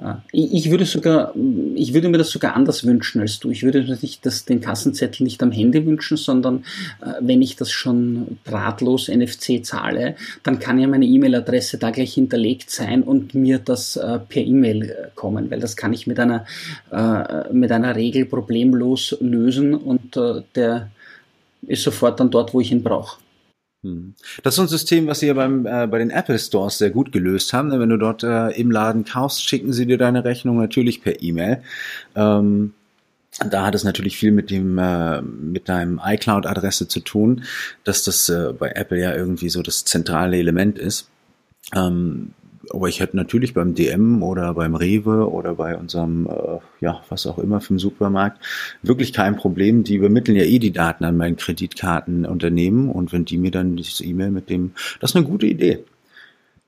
Äh, 0.00 0.14
ich 0.32 0.70
würde 0.70 0.84
sogar, 0.84 1.34
ich 1.74 1.94
würde 1.94 2.08
mir 2.08 2.18
das 2.18 2.30
sogar 2.30 2.54
anders 2.54 2.84
wünschen 2.84 3.20
als 3.20 3.38
du. 3.38 3.50
Ich 3.50 3.62
würde 3.62 3.84
nicht 4.00 4.24
das, 4.26 4.44
den 4.44 4.60
Kassenzettel 4.60 5.24
nicht 5.24 5.42
am 5.42 5.52
Handy 5.52 5.84
wünschen, 5.86 6.16
sondern 6.16 6.64
äh, 7.00 7.12
wenn 7.20 7.42
ich 7.42 7.56
das 7.56 7.70
schon 7.70 8.38
drahtlos 8.44 9.08
NFC 9.08 9.64
zahle, 9.64 10.16
dann 10.42 10.58
kann 10.58 10.78
ja 10.78 10.88
meine 10.88 11.06
E-Mail-Adresse 11.06 11.78
da 11.78 11.90
gleich 11.90 12.14
hinterlegt 12.14 12.70
sein 12.70 13.02
und 13.02 13.34
mir 13.34 13.58
das 13.58 13.96
äh, 13.96 14.18
per 14.18 14.42
E-Mail 14.42 15.10
kommen, 15.14 15.50
weil 15.50 15.60
das 15.60 15.76
kann 15.76 15.92
ich 15.92 16.06
mit 16.06 16.18
einer, 16.18 16.44
mit 17.52 17.72
einer 17.72 17.96
Regel 17.96 18.26
problemlos 18.26 19.16
lösen 19.20 19.74
und 19.74 20.16
der 20.54 20.90
ist 21.66 21.82
sofort 21.82 22.20
dann 22.20 22.30
dort, 22.30 22.54
wo 22.54 22.60
ich 22.60 22.72
ihn 22.72 22.82
brauche. 22.82 23.18
Hm. 23.84 24.14
Das 24.42 24.54
ist 24.54 24.60
ein 24.60 24.68
System, 24.68 25.06
was 25.06 25.20
sie 25.20 25.26
ja 25.26 25.34
beim, 25.34 25.66
äh, 25.66 25.86
bei 25.86 25.98
den 25.98 26.10
Apple 26.10 26.38
Stores 26.38 26.78
sehr 26.78 26.90
gut 26.90 27.12
gelöst 27.12 27.52
haben. 27.52 27.70
Wenn 27.70 27.90
du 27.90 27.98
dort 27.98 28.24
äh, 28.24 28.48
im 28.52 28.70
Laden 28.70 29.04
kaufst, 29.04 29.46
schicken 29.46 29.72
sie 29.72 29.86
dir 29.86 29.98
deine 29.98 30.24
Rechnung 30.24 30.56
natürlich 30.56 31.02
per 31.02 31.22
E-Mail. 31.22 31.62
Ähm, 32.16 32.72
da 33.50 33.66
hat 33.66 33.74
es 33.74 33.84
natürlich 33.84 34.16
viel 34.16 34.32
mit 34.32 34.50
dem 34.50 34.78
äh, 34.78 35.20
mit 35.20 35.68
deinem 35.68 36.00
iCloud-Adresse 36.02 36.88
zu 36.88 37.00
tun, 37.00 37.44
dass 37.82 38.04
das 38.04 38.28
äh, 38.28 38.54
bei 38.58 38.70
Apple 38.70 39.00
ja 39.00 39.14
irgendwie 39.14 39.50
so 39.50 39.60
das 39.60 39.84
zentrale 39.84 40.38
Element 40.38 40.78
ist. 40.78 41.08
Ähm, 41.74 42.32
aber 42.70 42.88
ich 42.88 43.00
hätte 43.00 43.16
natürlich 43.16 43.54
beim 43.54 43.74
DM 43.74 44.22
oder 44.22 44.54
beim 44.54 44.74
Rewe 44.74 45.30
oder 45.30 45.54
bei 45.54 45.76
unserem, 45.76 46.26
äh, 46.26 46.58
ja, 46.80 47.02
was 47.08 47.26
auch 47.26 47.38
immer 47.38 47.60
für 47.60 47.74
den 47.74 47.78
Supermarkt, 47.78 48.44
wirklich 48.82 49.12
kein 49.12 49.36
Problem. 49.36 49.84
Die 49.84 49.96
übermitteln 49.96 50.36
ja 50.36 50.44
eh 50.44 50.58
die 50.58 50.72
Daten 50.72 51.04
an 51.04 51.16
mein 51.16 51.36
Kreditkartenunternehmen 51.36 52.90
und 52.90 53.12
wenn 53.12 53.24
die 53.24 53.38
mir 53.38 53.50
dann 53.50 53.76
das 53.76 54.00
E-Mail 54.00 54.30
mit 54.30 54.50
dem, 54.50 54.72
das 55.00 55.10
ist 55.10 55.16
eine 55.16 55.26
gute 55.26 55.46
Idee. 55.46 55.84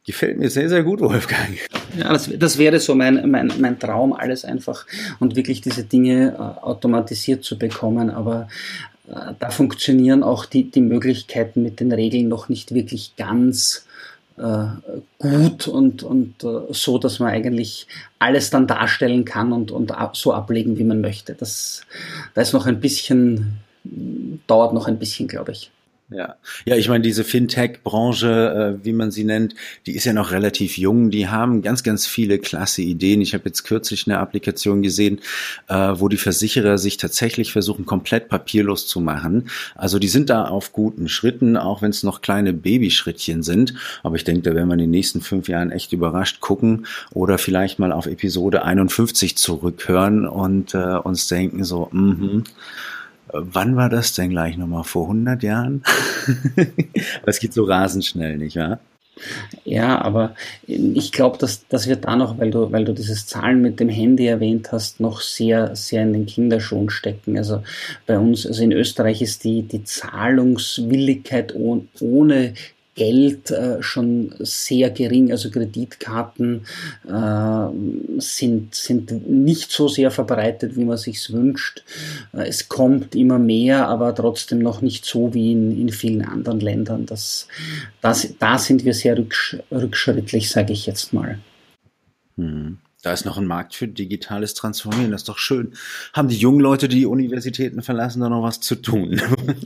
Gefällt 0.07 0.39
mir 0.39 0.49
sehr, 0.51 0.69
sehr 0.69 0.85
gut, 0.85 1.01
Wolfgang. 1.01 1.59
Ja, 1.99 2.13
das, 2.13 2.31
das 2.39 2.59
wäre 2.59 2.79
so 2.79 2.95
mein, 2.95 3.29
mein, 3.29 3.53
mein 3.59 3.79
Traum, 3.79 4.13
alles 4.13 4.45
einfach 4.45 4.87
und 5.19 5.35
wirklich 5.35 5.63
diese 5.63 5.83
Dinge 5.83 6.35
äh, 6.35 6.65
automatisiert 6.65 7.43
zu 7.43 7.59
bekommen. 7.59 8.11
Aber 8.11 8.47
äh, 9.09 9.33
da 9.39 9.51
funktionieren 9.51 10.23
auch 10.23 10.47
die, 10.47 10.71
die 10.71 10.81
Möglichkeiten 10.81 11.63
mit 11.63 11.81
den 11.81 11.91
Regeln 11.91 12.29
noch 12.29 12.49
nicht 12.49 12.73
wirklich 12.73 13.17
ganz 13.17 13.86
gut 15.19 15.69
und, 15.69 16.03
und 16.03 16.45
äh, 16.45 16.73
so, 16.73 16.99
dass 16.99 17.19
man 17.19 17.31
eigentlich 17.31 17.87
alles 18.19 18.51
dann 18.51 18.67
darstellen 18.67 19.25
kann 19.25 19.53
und, 19.53 19.71
und 19.71 19.93
so 20.13 20.33
ablegen, 20.33 20.79
wie 20.79 20.85
man 20.85 21.01
möchte. 21.01 21.35
Das, 21.35 21.83
da 22.35 22.43
ist 22.43 22.53
noch 22.53 22.67
ein 22.67 22.81
bisschen, 22.81 23.59
dauert 24.47 24.75
noch 24.75 24.89
ein 24.89 24.99
bisschen, 24.99 25.29
glaube 25.29 25.53
ich. 25.53 25.71
Ja, 26.09 26.37
ja, 26.65 26.77
ich 26.77 26.89
meine, 26.89 27.03
diese 27.03 27.25
Fintech-Branche, 27.25 28.79
äh, 28.79 28.85
wie 28.85 28.93
man 28.93 29.11
sie 29.11 29.25
nennt, 29.25 29.57
die 29.87 29.97
ist 29.97 30.05
ja 30.05 30.13
noch 30.13 30.31
relativ 30.31 30.79
jung. 30.79 31.11
Die 31.11 31.27
haben 31.27 31.63
ganz, 31.63 31.83
ganz 31.83 32.07
viele 32.07 32.39
klasse 32.39 32.83
Ideen. 32.83 33.21
Ich 33.21 33.35
habe 33.35 33.47
jetzt 33.47 33.65
kürzlich 33.65 34.07
eine 34.07 34.21
Applikation 34.21 34.83
gesehen, 34.83 35.21
äh, 35.67 35.75
wo 35.75 36.07
die 36.07 36.17
Versicherer 36.17 36.79
sich 36.79 36.97
tatsächlich 36.97 37.51
versuchen, 37.51 37.87
komplett 37.87 38.29
papierlos 38.29 38.87
zu 38.87 39.01
machen. 39.01 39.49
Also 39.75 39.99
die 39.99 40.07
sind 40.07 40.31
da 40.31 40.45
auf 40.45 40.73
guten 40.73 41.09
Schritten, 41.09 41.57
auch 41.57 41.83
wenn 41.83 41.91
es 41.91 42.05
noch 42.05 42.21
kleine 42.21 42.53
Babyschrittchen 42.53 43.43
sind. 43.43 43.75
Aber 44.05 44.15
ich 44.15 44.23
denke, 44.23 44.43
da 44.43 44.55
werden 44.55 44.69
wir 44.69 44.75
in 44.75 44.81
den 44.81 44.91
nächsten 44.91 45.21
fünf 45.21 45.49
Jahren 45.49 45.73
echt 45.73 45.93
überrascht 45.93 46.39
gucken 46.39 46.87
oder 47.15 47.37
vielleicht 47.37 47.81
mal 47.81 47.91
auf 47.91 48.07
Episode 48.07 48.63
51 48.63 49.37
zurückhören 49.37 50.25
und 50.25 50.73
äh, 50.73 50.99
uns 50.99 51.27
denken 51.27 51.65
so, 51.65 51.89
mhm. 51.91 52.07
Mm 52.07 52.45
Wann 53.33 53.77
war 53.77 53.89
das 53.89 54.15
denn 54.15 54.31
gleich 54.31 54.57
nochmal? 54.57 54.85
Vor 54.85 55.05
100 55.05 55.43
Jahren? 55.43 55.83
es 57.27 57.41
geht 57.41 57.53
so 57.53 57.65
rasend 57.65 58.05
schnell, 58.05 58.39
nicht 58.39 58.57
wahr? 58.57 58.79
Ja, 59.65 60.01
aber 60.03 60.35
ich 60.67 61.11
glaube, 61.11 61.39
dass, 61.39 61.67
dass 61.69 61.89
wir 61.89 61.97
da 61.97 62.17
noch, 62.17 62.39
weil 62.39 62.51
du, 62.51 62.71
weil 62.71 62.85
du 62.85 62.93
dieses 62.93 63.27
Zahlen 63.27 63.63
mit 63.63 63.81
dem 63.81 63.89
Handy 63.89 64.27
erwähnt 64.27 64.73
hast, 64.73 65.01
noch 65.01 65.23
sehr, 65.23 65.75
sehr 65.75 66.03
in 66.03 66.13
den 66.13 66.27
Kinderschuhen 66.27 66.91
stecken. 66.91 67.39
Also 67.39 67.63
bei 68.07 68.19
uns, 68.19 68.47
also 68.47 68.63
in 68.63 68.73
Österreich 68.73 69.23
ist 69.23 69.45
die, 69.45 69.63
die 69.63 69.85
Zahlungswilligkeit 69.85 71.55
ohne 71.55 72.55
Geld 72.97 73.51
äh, 73.51 73.83
schon 73.83 74.35
sehr 74.41 74.91
gering. 74.91 75.31
Also 75.31 75.51
Kreditkarten 75.51 76.67
äh, 77.07 78.21
sind, 78.21 78.75
sind 78.75 79.29
nicht 79.29 79.71
so 79.71 79.87
sehr 79.87 80.11
verbreitet, 80.11 80.77
wie 80.77 80.85
man 80.85 80.97
sich 80.97 81.31
wünscht. 81.33 81.85
Äh, 82.33 82.49
es 82.49 82.69
kommt 82.69 83.15
immer 83.15 83.39
mehr, 83.39 83.87
aber 83.89 84.15
trotzdem 84.15 84.59
noch 84.59 84.81
nicht 84.81 85.05
so 85.05 85.35
wie 85.35 85.53
in, 85.53 85.79
in 85.79 85.91
vielen 85.91 86.25
anderen 86.25 86.61
Ländern. 86.61 87.07
Das, 87.07 87.47
das, 88.01 88.35
da 88.39 88.59
sind 88.59 88.85
wir 88.85 88.95
sehr 88.95 89.19
rücksch 89.19 89.59
rückschrittlich, 89.71 90.51
sage 90.51 90.73
ich 90.73 90.87
jetzt 90.87 91.13
mal. 91.13 91.39
Hm. 92.37 92.79
Da 93.07 93.13
ist 93.13 93.25
noch 93.25 93.39
ein 93.39 93.47
Markt 93.47 93.73
für 93.77 93.87
digitales 93.87 94.55
Transformieren. 94.55 95.13
Das 95.13 95.21
ist 95.21 95.29
doch 95.29 95.39
schön. 95.39 95.75
Haben 96.13 96.27
die 96.27 96.35
jungen 96.35 96.59
Leute, 96.59 96.89
die, 96.89 96.97
die 96.97 97.07
Universitäten 97.07 97.81
verlassen, 97.81 98.21
da 98.21 98.29
noch 98.29 98.43
was 98.43 98.59
zu 98.59 98.75
tun? 98.75 99.21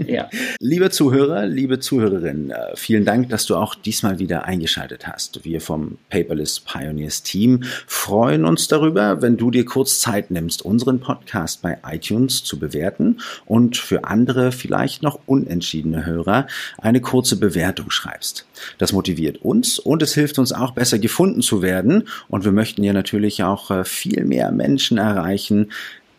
Ja. 0.06 0.28
Lieber 0.60 0.90
Zuhörer, 0.90 1.46
liebe 1.46 1.78
Zuhörerin, 1.78 2.50
äh, 2.50 2.76
vielen 2.76 3.06
Dank, 3.06 3.30
dass 3.30 3.46
du 3.46 3.56
auch 3.56 3.74
diesmal 3.74 4.18
wieder 4.18 4.44
eingeschaltet 4.44 5.06
hast. 5.06 5.42
Wir 5.42 5.62
vom 5.62 5.96
Paperless 6.10 6.60
Pioneers 6.60 7.22
Team 7.22 7.62
freuen 7.86 8.44
uns 8.44 8.68
darüber, 8.68 9.22
wenn 9.22 9.38
du 9.38 9.50
dir 9.50 9.64
kurz 9.64 10.00
Zeit 10.00 10.30
nimmst, 10.30 10.62
unseren 10.62 11.00
Podcast 11.00 11.62
bei 11.62 11.78
iTunes 11.86 12.44
zu 12.44 12.58
bewerten 12.58 13.20
und 13.46 13.78
für 13.78 14.04
andere, 14.04 14.52
vielleicht 14.52 15.02
noch 15.02 15.18
unentschiedene 15.24 16.04
Hörer, 16.04 16.46
eine 16.76 17.00
kurze 17.00 17.36
Bewertung 17.36 17.90
schreibst. 17.90 18.44
Das 18.76 18.92
motiviert 18.92 19.38
uns 19.38 19.78
und 19.78 20.02
es 20.02 20.14
hilft 20.14 20.38
uns 20.38 20.52
auch 20.52 20.72
besser 20.72 20.98
gefunden 20.98 21.40
zu 21.40 21.62
werden. 21.62 22.08
Und 22.28 22.44
wir 22.44 22.52
möchten 22.52 22.82
ja 22.82 22.92
natürlich 22.92 23.29
natürlich 23.30 23.44
auch 23.44 23.70
äh, 23.70 23.84
viel 23.84 24.24
mehr 24.24 24.50
Menschen 24.50 24.98
erreichen, 24.98 25.70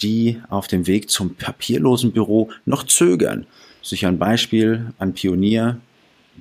die 0.01 0.41
auf 0.49 0.67
dem 0.67 0.87
Weg 0.87 1.09
zum 1.09 1.35
papierlosen 1.35 2.11
Büro 2.11 2.49
noch 2.65 2.83
zögern, 2.85 3.45
sich 3.83 4.05
ein 4.05 4.17
Beispiel 4.17 4.93
an 4.97 5.13
Pionier 5.13 5.77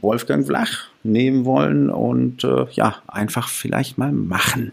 Wolfgang 0.00 0.46
Flach 0.46 0.86
nehmen 1.02 1.44
wollen 1.44 1.90
und 1.90 2.44
äh, 2.44 2.66
ja, 2.72 3.02
einfach 3.06 3.48
vielleicht 3.48 3.98
mal 3.98 4.12
machen. 4.12 4.72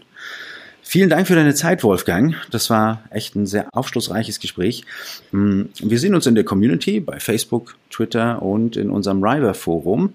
Vielen 0.82 1.10
Dank 1.10 1.26
für 1.26 1.34
deine 1.34 1.54
Zeit, 1.54 1.82
Wolfgang. 1.82 2.34
Das 2.50 2.70
war 2.70 3.02
echt 3.10 3.36
ein 3.36 3.44
sehr 3.44 3.68
aufschlussreiches 3.72 4.40
Gespräch. 4.40 4.84
Mm, 5.32 5.64
wir 5.80 5.98
sehen 5.98 6.14
uns 6.14 6.26
in 6.26 6.34
der 6.34 6.44
Community 6.44 7.00
bei 7.00 7.20
Facebook, 7.20 7.76
Twitter 7.90 8.40
und 8.40 8.76
in 8.76 8.88
unserem 8.88 9.22
River 9.22 9.52
Forum. 9.52 10.14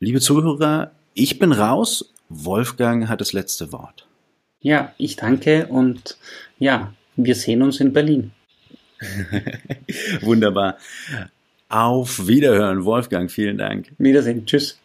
Liebe 0.00 0.20
Zuhörer, 0.20 0.92
ich 1.12 1.38
bin 1.38 1.52
raus. 1.52 2.14
Wolfgang 2.30 3.08
hat 3.08 3.20
das 3.20 3.32
letzte 3.32 3.72
Wort. 3.72 4.07
Ja, 4.60 4.92
ich 4.98 5.16
danke 5.16 5.66
und 5.66 6.18
ja, 6.58 6.92
wir 7.16 7.34
sehen 7.34 7.62
uns 7.62 7.80
in 7.80 7.92
Berlin. 7.92 8.32
Wunderbar. 10.22 10.78
Auf 11.68 12.26
Wiederhören, 12.26 12.84
Wolfgang. 12.84 13.30
Vielen 13.30 13.58
Dank. 13.58 13.92
Wiedersehen. 13.98 14.46
Tschüss. 14.46 14.78